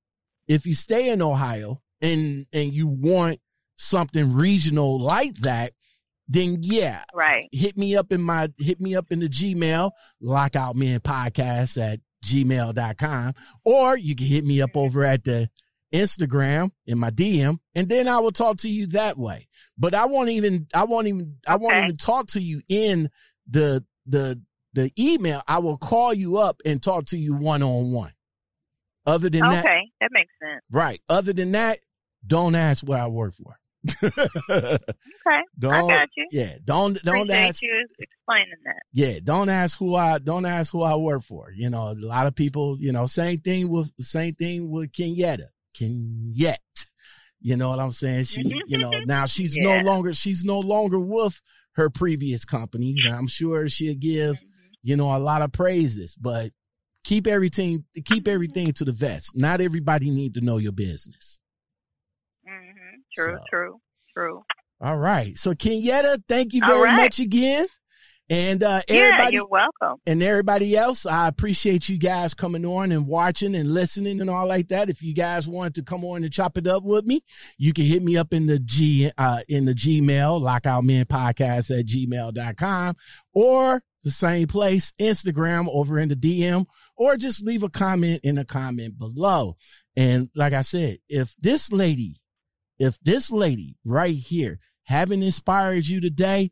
[0.48, 3.40] if you stay in ohio and and you want
[3.78, 5.74] something regional like that
[6.28, 7.50] then yeah Right.
[7.52, 9.92] hit me up in my hit me up in the Gmail,
[10.22, 13.34] lockout men podcast at gmail.com.
[13.66, 15.50] Or you can hit me up over at the
[15.94, 19.48] Instagram in my DM, and then I will talk to you that way.
[19.78, 21.84] But I won't even I won't even I won't Okay.
[21.84, 23.10] even talk to you in
[23.48, 24.42] the the
[24.74, 25.42] the email.
[25.48, 28.13] I will call you up and talk to you one on one.
[29.06, 30.62] Other than that, Okay, that makes sense.
[30.72, 31.00] right.
[31.10, 31.80] Other than that,
[32.26, 33.58] don't ask what I work for.
[34.50, 34.78] Okay,
[35.60, 36.28] don't, I got you.
[36.32, 38.82] Yeah, don't don't Appreciate ask you explaining that.
[38.94, 41.52] yeah, don't ask who I don't ask who I work for.
[41.54, 45.48] You know, a lot of people, you know, same thing with same thing with Kenyetta.
[45.76, 46.58] Kenyette.
[47.42, 48.24] You know what I'm saying?
[48.24, 49.64] She, you know, now she's Yeah.
[49.82, 51.42] no longer she's no longer with
[51.74, 52.96] her previous company.
[53.10, 54.44] I'm sure she'll give, Mhm.
[54.84, 56.52] you know, a lot of praises, but
[57.04, 59.32] keep everything keep everything to the vest.
[59.36, 61.40] Not everybody need to know your business.
[62.48, 63.04] Mhm.
[63.16, 63.82] True, So- true,
[64.16, 64.44] true.
[64.82, 65.38] All right.
[65.38, 66.96] So Kenyetta, thank you very right.
[66.98, 67.68] much again.
[68.30, 70.00] And uh Yeah, everybody you're welcome.
[70.08, 74.48] and everybody else, I appreciate you guys coming on and watching and listening and all
[74.48, 74.90] like that.
[74.90, 77.22] If you guys want to come on and chop it up with me,
[77.58, 82.96] you can hit me up in the G uh in the Gmail, lockoutmenpodcast at gmail.com
[83.34, 86.66] or the same place, Instagram over in the DM,
[86.98, 89.56] or just leave a comment in the comment below.
[89.96, 92.18] And like I said, if this lady,
[92.80, 96.52] if this lady right here haven't inspired you today,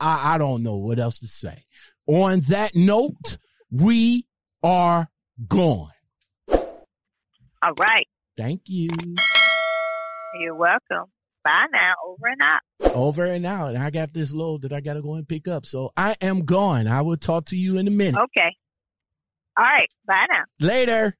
[0.00, 1.64] I, I don't know what else to say.
[2.06, 3.38] On that note,
[3.70, 4.26] we
[4.62, 5.08] are
[5.48, 5.90] gone.
[6.48, 8.06] All right.
[8.36, 8.88] Thank you.
[10.40, 11.10] You're welcome.
[11.44, 11.94] Bye now.
[12.04, 12.60] Over and out.
[12.94, 13.74] Over and out.
[13.74, 15.64] And I got this load that I got to go and pick up.
[15.64, 16.86] So I am gone.
[16.86, 18.20] I will talk to you in a minute.
[18.20, 18.54] Okay.
[19.56, 19.88] All right.
[20.06, 20.42] Bye now.
[20.60, 21.16] Later.